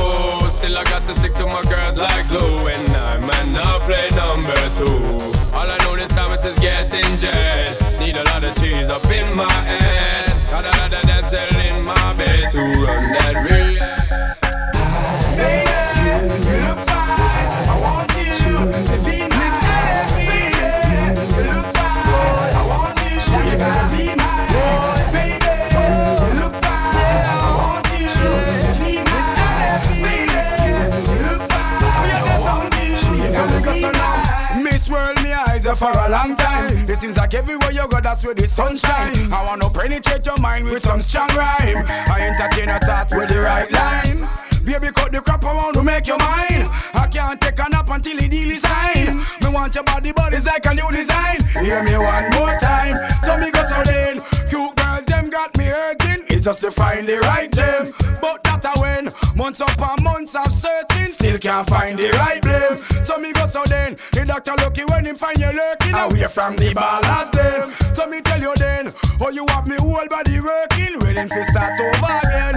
Still 0.51 0.79
I 0.79 0.85
got 0.85 1.03
to 1.03 1.17
stick 1.17 1.35
to 1.35 1.47
my 1.47 1.63
girls 1.69 2.01
like 2.01 2.29
glue. 2.29 2.69
And 2.69 2.89
I 2.91 3.19
man 3.19 3.53
not 3.53 3.83
play 3.83 4.09
number 4.17 4.55
two. 4.79 5.03
All 5.55 5.69
I 5.69 5.77
know 5.85 5.97
this 5.97 6.09
time 6.09 6.33
it 6.33 6.45
is 6.45 6.59
getting 6.59 7.17
jet. 7.19 7.77
Need 7.99 8.17
a 8.17 8.25
lot 8.25 8.45
of 8.45 8.55
cheese 8.57 8.89
up 8.89 9.05
in 9.07 9.35
my 9.37 9.51
head. 9.53 10.31
Got 10.49 10.65
a 10.65 10.73
lot 10.79 10.93
of 10.93 11.03
dental 11.03 11.61
in 11.69 11.85
my 11.85 12.17
bed 12.17 12.51
to 12.51 12.61
run 12.81 13.13
that 13.13 13.37
real. 13.45 13.81
For 35.81 35.91
a 35.97 36.11
long 36.11 36.35
time. 36.35 36.69
It 36.85 36.99
seems 36.99 37.17
like 37.17 37.33
everywhere 37.33 37.73
you 37.73 37.89
go, 37.89 38.01
that's 38.01 38.23
where 38.23 38.35
the 38.35 38.47
sunshine. 38.47 39.17
I 39.33 39.43
wanna 39.47 39.71
penetrate 39.71 40.27
your 40.27 40.37
mind 40.39 40.67
with 40.67 40.83
some 40.83 41.01
strong 41.01 41.31
rhyme. 41.33 41.81
I 41.89 42.29
entertain 42.29 42.69
your 42.69 42.79
thoughts 42.81 43.15
with 43.15 43.31
the 43.31 43.41
right 43.41 43.71
line. 43.73 44.29
Baby, 44.63 44.93
cut 44.93 45.11
the 45.11 45.23
crap 45.25 45.43
around 45.43 45.73
to 45.75 45.83
make 45.83 46.07
your 46.07 46.19
mind. 46.19 46.69
I 46.93 47.09
can't 47.11 47.41
take 47.41 47.59
a 47.59 47.67
nap 47.71 47.89
until 47.89 48.19
the 48.19 48.29
deal 48.29 48.51
is 48.51 48.61
signed. 48.61 49.17
Me 49.43 49.49
want 49.49 49.75
your 49.75 49.85
body, 49.85 50.13
but 50.13 50.35
it's 50.35 50.45
like 50.45 50.67
a 50.67 50.75
new 50.75 50.91
design. 50.93 51.41
Hear 51.65 51.83
me 51.83 51.97
one 51.97 52.29
more 52.37 52.53
time. 52.61 52.95
So 53.25 53.39
me 53.39 53.51
go 53.51 53.65
so 53.65 53.83
then. 53.83 54.21
Cute 54.53 54.77
girls, 54.77 55.07
them 55.07 55.31
got 55.31 55.57
me 55.57 55.65
hurting. 55.65 56.27
It's 56.29 56.45
just 56.45 56.61
to 56.61 56.71
find 56.71 57.07
the 57.09 57.19
right 57.21 57.51
gem. 57.51 57.89
But 58.21 58.45
that 58.45 58.67
I 58.67 58.75
win. 58.79 59.09
Months 59.35 59.61
upon 59.61 60.03
months 60.05 60.37
of 60.37 60.53
searching, 60.53 61.09
still 61.09 61.39
can't 61.39 61.67
find 61.67 61.99
the 61.99 62.11
right 62.21 62.43
blame. 62.43 62.77
So 63.03 63.17
me 63.19 63.33
go 63.33 63.47
so 63.47 63.65
then. 63.65 63.97
Doctor 64.31 64.55
lucky 64.59 64.85
when 64.85 65.07
him 65.07 65.17
find 65.17 65.37
you 65.39 65.51
lurking 65.51 65.93
away 65.93 66.29
from 66.31 66.55
the 66.55 66.73
ballast 66.73 67.33
them. 67.33 67.67
So 67.93 68.07
me 68.07 68.21
tell 68.21 68.41
you 68.41 68.55
then. 68.55 68.87
Oh, 69.21 69.29
you 69.29 69.45
have 69.49 69.67
me 69.67 69.75
whole 69.75 70.07
body 70.07 70.39
working, 70.39 70.95
willing 71.03 71.29
to 71.29 71.45
start 71.51 71.75
over 71.75 72.15
again. 72.23 72.55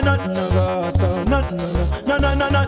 No 0.00 0.16
no 0.16 0.26
no 0.32 0.50
go 0.50 0.90
so 0.90 1.24
no 1.24 1.40
no 1.40 2.18
no 2.18 2.18
no 2.18 2.34
no 2.34 2.50
no 2.50 2.62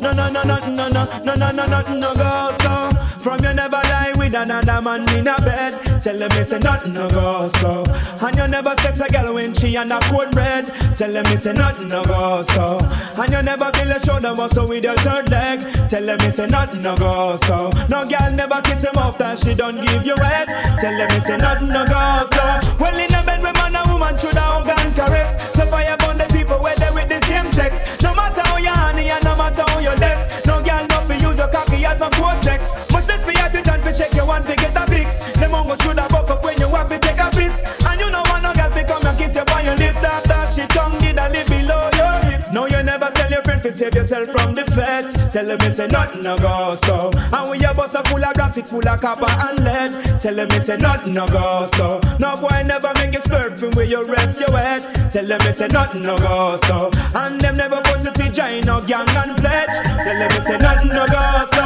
no 0.00 0.12
no 0.14 0.32
no 0.32 0.44
no 0.44 0.58
no 0.58 0.88
no 0.88 1.04
no 1.24 1.34
no 1.34 1.50
no 1.52 1.66
no 1.66 1.98
no 1.98 2.14
go 2.14 2.54
so 2.60 2.90
from 3.20 3.38
you 3.42 3.52
never 3.54 3.80
lie 3.92 4.12
with 4.16 4.34
another 4.34 4.80
man 4.82 5.02
in 5.16 5.28
a 5.28 5.36
bed 5.42 5.72
tell 6.00 6.16
them 6.16 6.30
it's 6.32 6.52
a 6.52 6.58
nothing 6.60 6.92
no 6.92 7.08
go 7.08 7.48
so 7.60 7.84
and 8.26 8.36
you 8.36 8.48
never 8.48 8.74
sex 8.80 9.00
a 9.00 9.08
girl 9.08 9.34
when 9.34 9.52
she 9.54 9.76
on 9.76 9.92
a 9.92 10.00
cold 10.04 10.34
red 10.36 10.64
tell 10.96 11.12
them 11.12 11.24
it's 11.26 11.46
a 11.46 11.52
nothing 11.52 11.88
no 11.88 12.02
go 12.04 12.42
so 12.42 12.78
and 13.20 13.30
you 13.30 13.42
never 13.42 13.70
feel 13.72 13.90
a 13.92 14.00
shoulder 14.00 14.34
muscle 14.34 14.66
with 14.66 14.84
your 14.84 14.96
third 14.96 15.28
leg 15.30 15.60
tell 15.90 16.04
them 16.04 16.18
it's 16.22 16.38
a 16.38 16.46
nothing 16.46 16.80
no 16.80 16.94
go 16.96 17.36
so 17.44 17.68
no 17.90 18.08
girl 18.08 18.30
never 18.32 18.60
kiss 18.62 18.84
him 18.84 18.96
after 18.96 19.36
she 19.36 19.54
don't 19.54 19.76
give 19.84 20.06
you 20.06 20.14
head 20.16 20.46
tell 20.80 20.96
them 20.96 21.08
it's 21.12 21.28
a 21.28 21.36
nothing 21.36 21.68
no 21.68 21.84
go 21.84 22.26
so 22.32 22.44
well 22.80 22.96
in 22.96 23.12
a 23.14 23.22
bed 23.24 23.42
with 23.42 23.54
man 23.54 23.76
and 23.76 23.86
woman 23.92 24.16
should 24.16 24.34
hug 24.34 24.66
and 24.66 24.94
caress 24.94 25.52
so 25.54 25.66
fire 25.66 25.96
people 26.44 26.60
where 26.60 26.76
they 26.76 26.90
with 26.92 27.08
the 27.08 27.20
same 27.24 27.46
sex. 27.52 28.02
No 28.02 28.14
matter 28.14 28.42
how 28.44 28.58
you 28.58 28.68
honey 28.68 29.08
and 29.08 29.24
no 29.24 29.36
matter 29.36 29.64
how 29.68 29.78
you 29.78 29.94
less. 29.96 30.44
No 30.46 30.60
girl 30.60 30.86
no 30.86 30.98
fi 31.08 31.14
use 31.14 31.38
your 31.38 31.48
cocky 31.48 31.84
as 31.84 32.00
a 32.00 32.10
cortex 32.10 32.84
much 32.92 33.08
less 33.08 33.24
at 33.24 33.54
it 33.54 33.68
and 33.68 33.96
check 33.96 34.14
your 34.14 34.26
one 34.26 34.42
fi 34.42 34.54
get 34.56 34.76
a 34.76 34.86
fix. 34.86 35.32
Them 35.32 35.52
mongo 35.52 35.80
should 35.80 35.98
have 35.98 36.10
buck 36.10 36.30
up 36.30 36.44
when 36.44 36.58
you 36.58 36.63
save 43.74 43.94
yourself 43.94 44.28
from 44.28 44.54
the 44.54 44.64
feds. 44.72 45.12
Tell 45.32 45.44
them 45.44 45.58
it's 45.62 45.78
a 45.78 45.88
nothing 45.88 46.22
no 46.22 46.36
go 46.36 46.76
so. 46.76 47.10
And 47.32 47.50
when 47.50 47.60
your 47.60 47.74
bus 47.74 47.94
a 47.94 48.02
full 48.04 48.24
of 48.24 48.56
it 48.56 48.68
full 48.68 48.88
of 48.88 49.00
copper 49.00 49.26
and 49.28 49.60
lead. 49.64 50.20
Tell 50.20 50.34
them 50.34 50.48
it's 50.52 50.68
a 50.68 50.78
nothing 50.78 51.14
no 51.14 51.26
go 51.26 51.68
so. 51.74 52.00
No 52.20 52.36
boy 52.36 52.62
never 52.66 52.92
make 52.94 53.14
you 53.14 53.20
swerve 53.20 53.58
from 53.58 53.70
where 53.72 53.84
you 53.84 54.04
rest 54.04 54.40
your 54.40 54.56
head. 54.56 54.82
Tell 55.10 55.26
them 55.26 55.40
it's 55.42 55.60
a 55.60 55.68
nothing 55.68 56.02
no 56.02 56.16
go 56.18 56.58
so. 56.64 56.90
And 57.14 57.40
them 57.40 57.56
never 57.56 57.82
force 57.84 58.04
you 58.04 58.12
to 58.12 58.30
join 58.30 58.60
no 58.62 58.80
gang 58.80 59.08
and 59.10 59.36
pledge. 59.38 59.74
Tell 60.04 60.18
them 60.18 60.30
it's 60.32 60.50
a 60.50 60.58
nothing 60.58 60.88
no 60.88 61.06
go 61.06 61.22
so. 61.52 61.64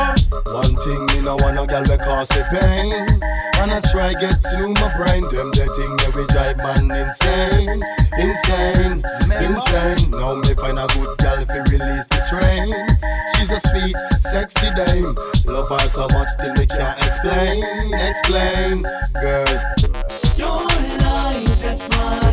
One 0.54 0.76
thing 0.76 1.04
me 1.12 1.20
no 1.22 1.36
want 1.36 1.56
no 1.56 1.66
girl 1.66 1.84
we 1.84 1.96
cause 1.98 2.28
the 2.28 2.42
pain. 2.48 3.20
And 3.60 3.72
I 3.72 3.80
try 3.92 4.12
get 4.14 4.38
to 4.54 4.60
my 4.80 4.88
brain. 4.96 5.22
Them 5.28 5.50
the 5.52 5.66
thing 5.76 5.92
that 6.00 6.12
we 6.14 6.24
drive 6.32 6.56
man 6.56 6.88
insane. 6.88 7.82
Insane, 8.18 9.04
insane. 9.44 10.10
Now 10.10 10.34
me 10.34 10.54
find 10.54 10.78
a 10.78 10.86
good 10.94 11.18
girl 11.18 11.38
if 11.38 11.48
release 11.70 12.07
the 12.30 12.40
strain 12.40 12.88
She's 13.36 13.50
a 13.52 13.60
sweet, 13.68 13.96
sexy 14.18 14.70
dame. 14.74 15.14
Love 15.46 15.68
her 15.68 15.88
so 15.88 16.08
much 16.12 16.28
till 16.40 16.52
me 16.54 16.66
can't 16.66 16.98
explain 17.06 17.62
Explain, 17.94 18.82
girl. 19.20 19.46
Your 20.36 20.64
light 20.64 21.46
that 21.62 21.78
fire, 21.78 22.27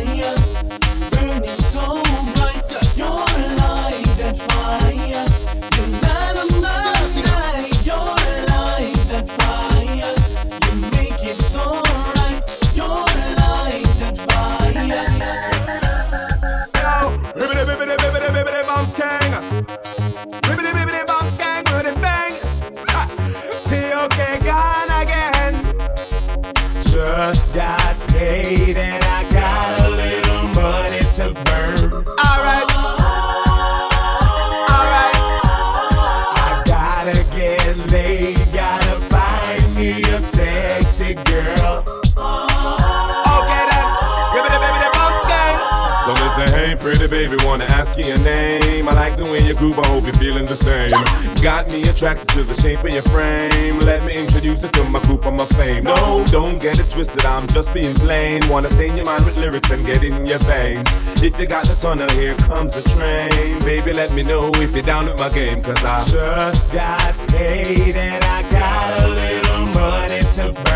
Just 27.26 27.56
got 27.56 28.08
paid 28.10 28.76
and 28.76 29.05
baby, 47.28 47.44
wanna 47.44 47.64
ask 47.64 47.96
you 47.96 48.04
your 48.04 48.18
name. 48.18 48.88
I 48.88 48.92
like 48.92 49.16
the 49.16 49.24
way 49.24 49.40
you 49.40 49.54
groove, 49.54 49.78
I 49.78 49.86
hope 49.86 50.04
you're 50.04 50.14
feeling 50.14 50.46
the 50.46 50.56
same. 50.56 50.90
Got 51.42 51.68
me 51.70 51.82
attracted 51.88 52.28
to 52.30 52.42
the 52.42 52.54
shape 52.54 52.80
of 52.80 52.90
your 52.90 53.02
frame. 53.10 53.80
Let 53.80 54.04
me 54.04 54.14
introduce 54.14 54.62
you 54.62 54.68
to 54.68 54.84
my 54.90 55.00
group 55.02 55.26
of 55.26 55.34
my 55.34 55.46
fame. 55.46 55.84
No, 55.84 56.24
don't 56.30 56.60
get 56.60 56.78
it 56.78 56.88
twisted, 56.90 57.24
I'm 57.24 57.46
just 57.48 57.74
being 57.74 57.94
plain. 57.94 58.40
Wanna 58.48 58.68
stain 58.68 58.96
your 58.96 59.06
mind 59.06 59.24
with 59.24 59.36
lyrics 59.36 59.70
and 59.70 59.84
get 59.84 60.04
in 60.04 60.26
your 60.26 60.38
veins. 60.40 60.86
If 61.22 61.38
you 61.38 61.46
got 61.46 61.66
the 61.66 61.74
tunnel, 61.74 62.08
here 62.10 62.36
comes 62.46 62.74
the 62.74 62.82
train. 62.94 63.30
Baby, 63.64 63.92
let 63.92 64.12
me 64.14 64.22
know 64.22 64.50
if 64.54 64.74
you're 64.74 64.84
down 64.84 65.06
with 65.06 65.18
my 65.18 65.30
game, 65.30 65.62
cause 65.62 65.82
I 65.84 66.04
just 66.06 66.72
got 66.72 67.14
paid 67.28 67.96
and 67.96 68.22
I 68.22 68.42
got 68.50 69.02
a 69.02 69.08
little 69.08 69.66
money 69.74 70.20
to 70.38 70.52
burn. 70.62 70.75